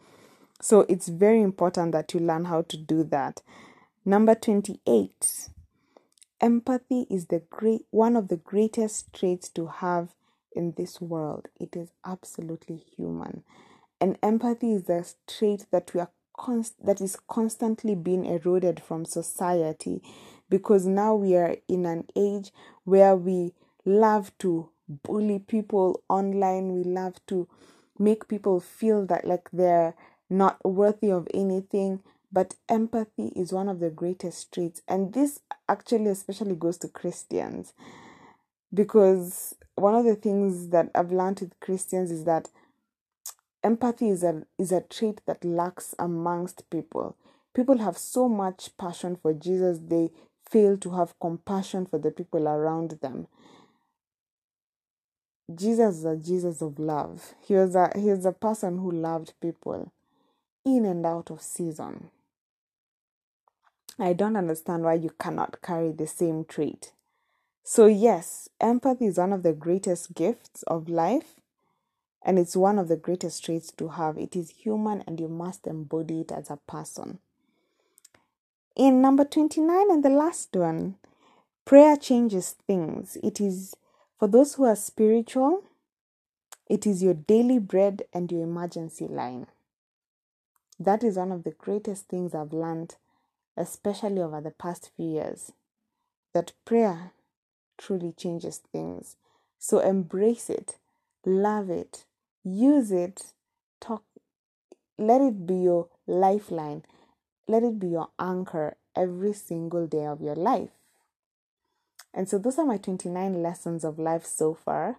So 0.61 0.85
it's 0.89 1.09
very 1.09 1.41
important 1.41 1.93
that 1.93 2.13
you 2.13 2.21
learn 2.21 2.47
how 2.47 2.63
to 2.63 2.77
do 2.77 3.05
that. 3.05 3.43
Number 4.05 4.35
28. 4.35 5.49
Empathy 6.41 7.07
is 7.09 7.27
the 7.27 7.43
great 7.51 7.87
one 7.91 8.17
of 8.17 8.29
the 8.29 8.37
greatest 8.37 9.13
traits 9.13 9.49
to 9.51 9.67
have 9.67 10.11
in 10.55 10.73
this 10.77 11.01
world. 11.01 11.49
It 11.59 11.75
is 11.75 11.93
absolutely 12.05 12.77
human. 12.97 13.45
And 14.01 14.19
empathy 14.23 14.73
is 14.73 14.89
a 14.89 15.05
trait 15.27 15.67
that 15.71 15.93
we 15.95 16.01
are 16.01 16.11
const- 16.37 16.85
that 16.85 17.01
is 17.01 17.17
constantly 17.29 17.95
being 17.95 18.25
eroded 18.25 18.81
from 18.81 19.05
society 19.05 20.03
because 20.51 20.87
now 20.87 21.15
we 21.15 21.37
are 21.37 21.57
in 21.69 21.87
an 21.87 22.07
age 22.17 22.53
where 22.85 23.17
we 23.17 23.55
love 23.85 24.37
to 24.39 24.69
bully 24.89 25.39
people 25.39 26.03
online 26.09 26.73
we 26.75 26.85
love 26.85 27.15
to 27.27 27.49
make 27.99 28.29
people 28.29 28.61
feel 28.61 29.07
that 29.07 29.27
like 29.27 29.49
they're 29.53 29.95
not 30.29 30.63
worthy 30.65 31.11
of 31.11 31.27
anything 31.33 32.01
but 32.33 32.57
empathy 32.69 33.29
is 33.37 33.53
one 33.53 33.69
of 33.69 33.79
the 33.79 33.91
greatest 33.91 34.53
traits. 34.53 34.83
And 34.89 35.13
this 35.13 35.39
actually, 35.69 36.09
especially, 36.09 36.57
goes 36.57 36.77
to 36.79 36.89
Christians 36.89 37.73
because 38.73 39.55
one 39.77 39.95
of 39.95 40.05
the 40.05 40.17
things 40.17 40.69
that 40.69 40.91
I've 40.95 41.13
learned 41.13 41.41
with 41.41 41.59
Christians 41.61 42.11
is 42.11 42.25
that 42.25 42.49
empathy 43.65 44.11
is 44.11 44.23
a 44.23 44.43
is 44.59 44.71
a 44.71 44.83
trait 44.83 45.23
that 45.27 45.45
lacks 45.45 45.95
amongst 45.99 46.69
people. 46.71 47.17
People 47.55 47.79
have 47.79 47.97
so 47.99 48.29
much 48.29 48.77
passion 48.79 49.17
for 49.17 49.33
Jesus, 49.33 49.79
they 49.79 50.11
fail 50.49 50.77
to 50.79 50.91
have 50.91 51.19
compassion 51.19 51.87
for 51.87 51.99
the 51.99 52.11
people 52.11 52.47
around 52.47 52.99
them. 53.01 53.27
Jesus 55.55 55.99
is 55.99 56.05
a 56.05 56.17
Jesus 56.17 56.63
of 56.63 56.79
love. 56.79 57.35
He 57.41 57.55
was 57.55 57.75
a 57.75 57.91
he 57.97 58.11
was 58.11 58.25
a 58.25 58.33
person 58.33 58.79
who 58.79 58.91
loved 58.91 59.35
people 59.41 59.93
in 60.65 60.85
and 60.85 61.05
out 61.05 61.31
of 61.31 61.43
season. 61.43 62.11
I 63.99 64.13
don't 64.13 64.37
understand 64.37 64.83
why 64.83 64.95
you 64.95 65.11
cannot 65.21 65.63
carry 65.63 65.93
the 65.93 66.07
same 66.07 66.45
trait. 66.45 66.93
So, 67.63 67.87
yes, 67.87 68.49
empathy 68.61 69.07
is 69.07 69.19
one 69.19 69.33
of 69.33 69.43
the 69.43 69.53
greatest 69.53 70.15
gifts 70.15 70.63
of 70.65 70.89
life, 70.89 71.41
and 72.25 72.39
it's 72.39 72.57
one 72.57 72.79
of 72.79 72.89
the 72.89 72.97
greatest 72.97 73.45
traits 73.45 73.71
to 73.73 73.89
have. 73.89 74.19
It 74.19 74.35
is 74.35 74.51
human, 74.51 75.03
and 75.07 75.21
you 75.21 75.29
must 75.29 75.67
embody 75.67 76.23
it 76.23 76.33
as 76.33 76.51
a 76.51 76.59
person. 76.67 77.19
In 78.75 79.01
number 79.01 79.25
29, 79.25 79.91
and 79.91 80.05
the 80.05 80.11
last 80.11 80.55
one, 80.55 80.97
prayer 81.65 81.97
changes 81.97 82.57
things. 82.67 83.17
It 83.23 83.41
is 83.41 83.75
for 84.19 84.27
those 84.27 84.55
who 84.55 84.65
are 84.65 84.77
spiritual, 84.77 85.65
it 86.69 86.87
is 86.87 87.03
your 87.03 87.15
daily 87.15 87.59
bread 87.59 88.03
and 88.13 88.33
your 88.33 88.43
emergency 88.43 89.07
line. 89.07 89.47
That 90.81 91.05
is 91.05 91.17
one 91.17 91.31
of 91.31 91.45
the 91.45 91.53
greatest 91.53 92.09
things 92.09 92.35
I've 92.35 92.53
learned 92.53 92.97
especially 93.57 94.21
over 94.21 94.41
the 94.41 94.51
past 94.51 94.91
few 94.97 95.07
years, 95.07 95.53
that 96.33 96.53
prayer 96.65 97.13
truly 97.79 98.13
changes 98.13 98.61
things. 98.73 99.17
So 99.59 99.79
embrace 99.79 100.51
it, 100.51 100.79
love 101.25 101.71
it, 101.71 102.05
use 102.45 102.93
it, 102.93 103.33
talk, 103.81 104.03
let 104.99 105.21
it 105.21 105.47
be 105.47 105.57
your 105.57 105.89
lifeline, 106.07 106.85
let 107.49 107.63
it 107.63 107.79
be 107.79 107.89
your 107.89 108.09
anchor 108.19 108.77
every 108.95 109.33
single 109.33 109.87
day 109.87 110.07
of 110.07 110.21
your 110.21 110.37
life. 110.37 110.71
And 112.13 112.29
so, 112.29 112.39
those 112.39 112.59
are 112.59 112.67
my 112.67 112.77
29 112.77 113.43
lessons 113.43 113.85
of 113.85 113.99
life 113.99 114.25
so 114.25 114.55
far. 114.55 114.99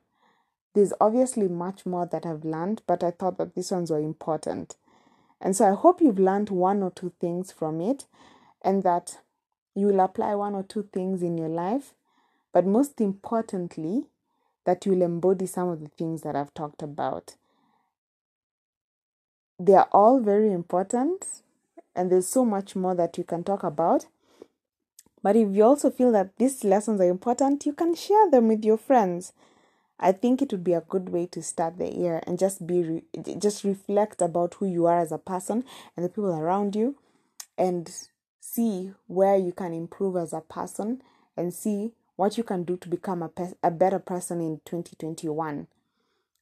There's 0.74 0.92
obviously 1.00 1.48
much 1.48 1.86
more 1.86 2.06
that 2.06 2.26
I've 2.26 2.44
learned, 2.44 2.82
but 2.86 3.04
I 3.04 3.12
thought 3.12 3.38
that 3.38 3.56
these 3.56 3.72
ones 3.72 3.90
were 3.90 4.00
important. 4.00 4.76
And 5.40 5.56
so, 5.56 5.72
I 5.72 5.76
hope 5.76 6.02
you've 6.02 6.20
learned 6.20 6.50
one 6.50 6.84
or 6.84 6.92
two 6.92 7.14
things 7.22 7.52
from 7.52 7.80
it 7.80 8.06
and 8.62 8.84
that 8.84 9.20
you 9.76 9.88
will 9.88 10.00
apply 10.00 10.36
one 10.36 10.56
or 10.56 10.64
two 10.64 10.90
things 10.92 11.22
in 11.22 11.38
your 11.38 11.50
life, 11.50 11.94
but 12.54 12.66
most 12.66 13.00
importantly, 13.00 14.06
that 14.66 14.86
you 14.86 14.92
will 14.94 15.04
embody 15.04 15.46
some 15.46 15.70
of 15.70 15.80
the 15.80 15.88
things 15.90 16.22
that 16.24 16.36
I've 16.36 16.54
talked 16.54 16.82
about. 16.82 17.36
They 19.60 19.74
are 19.74 19.88
all 19.92 20.20
very 20.20 20.52
important, 20.52 21.42
and 21.96 22.12
there's 22.12 22.28
so 22.28 22.44
much 22.44 22.76
more 22.76 22.94
that 22.96 23.18
you 23.18 23.24
can 23.24 23.44
talk 23.44 23.64
about. 23.64 24.08
But 25.24 25.36
if 25.36 25.56
you 25.56 25.64
also 25.64 25.90
feel 25.90 26.12
that 26.12 26.36
these 26.38 26.64
lessons 26.64 27.00
are 27.02 27.10
important, 27.10 27.66
you 27.66 27.74
can 27.74 27.96
share 27.96 28.30
them 28.30 28.48
with 28.48 28.64
your 28.64 28.78
friends. 28.78 29.34
I 30.00 30.12
think 30.12 30.42
it 30.42 30.52
would 30.52 30.64
be 30.64 30.74
a 30.74 30.82
good 30.82 31.10
way 31.10 31.26
to 31.28 31.42
start 31.42 31.78
the 31.78 31.92
year 31.92 32.22
and 32.28 32.38
just 32.38 32.68
be 32.68 32.84
re- 32.84 33.36
just 33.40 33.64
reflect 33.64 34.22
about 34.22 34.56
who 34.56 34.66
you 34.66 34.86
are 34.88 35.00
as 35.00 35.12
a 35.12 35.18
person 35.18 35.64
and 35.96 36.06
the 36.06 36.10
people 36.10 36.36
around 36.36 36.76
you 36.76 36.98
and 37.58 37.92
see 38.42 38.92
where 39.08 39.38
you 39.38 39.54
can 39.54 39.74
improve 39.74 40.18
as 40.18 40.34
a 40.34 40.42
person 40.42 41.02
and 41.38 41.54
see 41.54 41.94
what 42.16 42.38
you 42.38 42.44
can 42.44 42.64
do 42.64 42.78
to 42.78 42.90
become 42.90 43.22
a, 43.22 43.30
pe- 43.30 43.54
a 43.64 43.72
better 43.72 44.00
person 44.00 44.40
in 44.42 44.62
2021. 44.66 45.68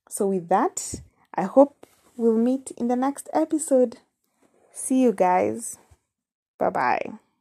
So, 0.10 0.28
with 0.28 0.50
that, 0.50 1.02
I 1.34 1.44
hope 1.44 1.88
we'll 2.16 2.38
meet 2.38 2.72
in 2.78 2.88
the 2.88 2.96
next 2.96 3.30
episode. 3.34 3.98
See 4.72 5.02
you 5.02 5.12
guys. 5.14 5.78
Bye 6.58 6.70
bye. 6.70 7.33